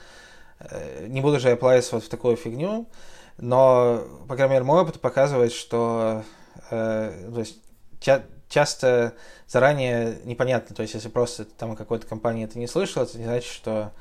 э, 0.59 1.07
не 1.07 1.21
буду 1.21 1.39
же 1.39 1.51
оплавиться 1.51 1.95
вот 1.95 2.03
в 2.03 2.09
такую 2.09 2.35
фигню, 2.35 2.87
но, 3.37 4.03
по 4.27 4.35
крайней 4.35 4.53
мере, 4.53 4.65
мой 4.65 4.81
опыт 4.81 4.99
показывает, 4.99 5.51
что 5.51 6.23
э, 6.69 7.29
то 7.33 7.39
есть, 7.39 7.57
ча- 7.99 8.23
часто 8.49 9.13
заранее 9.47 10.19
непонятно. 10.25 10.75
То 10.75 10.81
есть, 10.81 10.93
если 10.93 11.09
просто 11.09 11.45
там 11.45 11.75
какой-то 11.75 12.07
компании 12.07 12.45
это 12.45 12.59
не 12.59 12.67
слышал, 12.67 13.03
это 13.03 13.17
не 13.17 13.25
значит, 13.25 13.51
что, 13.51 13.91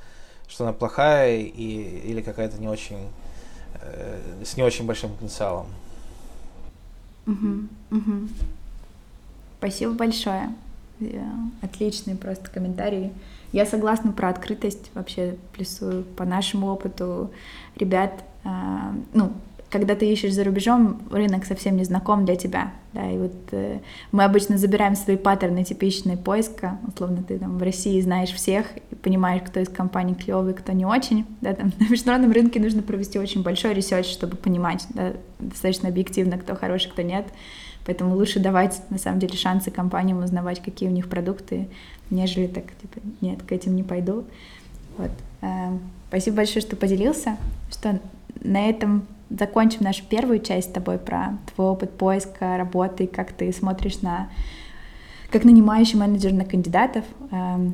что 0.48 0.64
она 0.64 0.72
плохая 0.72 1.38
и, 1.38 2.00
или 2.10 2.20
какая-то 2.20 2.58
не 2.58 2.68
очень 2.68 3.08
э, 3.80 4.42
с 4.44 4.56
не 4.56 4.62
очень 4.62 4.86
большим 4.86 5.14
потенциалом. 5.14 5.66
Угу, 7.26 7.68
угу. 7.90 8.28
Спасибо 9.58 9.92
большое. 9.92 10.52
Э, 11.02 11.22
отличный 11.60 12.14
просто 12.14 12.50
комментарий. 12.50 13.12
Я 13.52 13.66
согласна 13.66 14.12
про 14.12 14.28
открытость, 14.28 14.90
вообще 14.94 15.36
плюсую 15.52 16.04
по 16.04 16.24
нашему 16.24 16.68
опыту 16.68 17.30
ребят. 17.76 18.24
Э, 18.44 18.48
ну, 19.12 19.32
когда 19.70 19.94
ты 19.94 20.10
ищешь 20.10 20.34
за 20.34 20.44
рубежом, 20.44 21.00
рынок 21.10 21.46
совсем 21.46 21.76
не 21.76 21.84
знаком 21.84 22.26
для 22.26 22.36
тебя, 22.36 22.72
да, 22.92 23.10
и 23.10 23.16
вот 23.16 23.32
э, 23.52 23.78
мы 24.10 24.24
обычно 24.24 24.58
забираем 24.58 24.94
свои 24.94 25.16
паттерны 25.16 25.64
типичные 25.64 26.18
поиска, 26.18 26.78
условно, 26.86 27.22
ты 27.26 27.38
там 27.38 27.56
в 27.56 27.62
России 27.62 28.00
знаешь 28.00 28.30
всех 28.32 28.66
понимаешь, 29.02 29.42
кто 29.44 29.60
из 29.60 29.68
компаний 29.68 30.14
клевый, 30.14 30.54
кто 30.54 30.72
не 30.72 30.86
очень, 30.86 31.26
да, 31.40 31.54
там 31.54 31.72
на 31.78 31.88
международном 31.88 32.32
рынке 32.32 32.60
нужно 32.60 32.82
провести 32.82 33.18
очень 33.18 33.42
большой 33.42 33.74
research, 33.74 34.06
чтобы 34.06 34.36
понимать, 34.36 34.86
да, 34.90 35.12
достаточно 35.38 35.88
объективно, 35.88 36.38
кто 36.38 36.54
хороший, 36.54 36.90
кто 36.90 37.02
нет, 37.02 37.26
поэтому 37.86 38.14
лучше 38.14 38.40
давать, 38.40 38.82
на 38.90 38.98
самом 38.98 39.18
деле, 39.18 39.36
шансы 39.36 39.70
компаниям 39.70 40.22
узнавать, 40.22 40.62
какие 40.62 40.88
у 40.88 40.92
них 40.92 41.08
продукты, 41.08 41.68
нежели 42.10 42.46
так, 42.46 42.64
типа, 42.80 43.00
нет, 43.20 43.42
к 43.42 43.52
этим 43.52 43.76
не 43.76 43.82
пойду, 43.82 44.24
вот. 44.98 45.10
Э, 45.40 45.76
спасибо 46.08 46.38
большое, 46.38 46.62
что 46.62 46.76
поделился, 46.76 47.36
что 47.70 48.00
на 48.42 48.68
этом 48.68 49.06
закончим 49.30 49.78
нашу 49.82 50.04
первую 50.04 50.40
часть 50.40 50.70
с 50.70 50.72
тобой 50.72 50.98
про 50.98 51.38
твой 51.54 51.68
опыт 51.68 51.92
поиска 51.92 52.56
работы, 52.56 53.06
как 53.06 53.32
ты 53.32 53.52
смотришь 53.52 54.02
на 54.02 54.28
как 55.32 55.44
нанимающий 55.44 55.98
менеджер 55.98 56.32
на 56.32 56.44
кандидатов 56.44 57.04
э, 57.30 57.70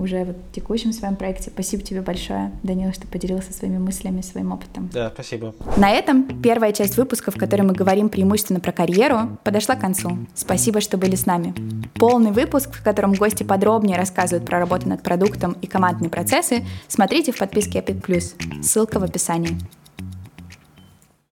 уже 0.00 0.24
вот 0.24 0.36
в 0.50 0.54
текущем 0.54 0.92
своем 0.92 1.16
проекте. 1.16 1.50
Спасибо 1.50 1.82
тебе 1.82 2.00
большое, 2.00 2.50
Данил, 2.62 2.92
что 2.92 3.06
поделился 3.06 3.52
своими 3.52 3.78
мыслями, 3.78 4.22
своим 4.22 4.52
опытом. 4.52 4.88
Да, 4.92 5.10
спасибо. 5.12 5.54
На 5.76 5.90
этом 5.90 6.40
первая 6.40 6.72
часть 6.72 6.96
выпуска, 6.96 7.30
в 7.30 7.36
которой 7.36 7.62
мы 7.62 7.74
говорим 7.74 8.08
преимущественно 8.08 8.60
про 8.60 8.72
карьеру, 8.72 9.38
подошла 9.44 9.76
к 9.76 9.80
концу. 9.80 10.16
Спасибо, 10.34 10.80
что 10.80 10.96
были 10.96 11.14
с 11.14 11.26
нами. 11.26 11.54
Полный 11.94 12.32
выпуск, 12.32 12.72
в 12.72 12.82
котором 12.82 13.12
гости 13.12 13.42
подробнее 13.42 13.98
рассказывают 13.98 14.46
про 14.46 14.58
работу 14.58 14.88
над 14.88 15.02
продуктом 15.02 15.56
и 15.60 15.66
командные 15.66 16.08
процессы, 16.08 16.64
смотрите 16.88 17.32
в 17.32 17.38
подписке 17.38 17.80
Epic. 17.80 18.62
Ссылка 18.62 18.98
в 18.98 19.04
описании. 19.04 19.58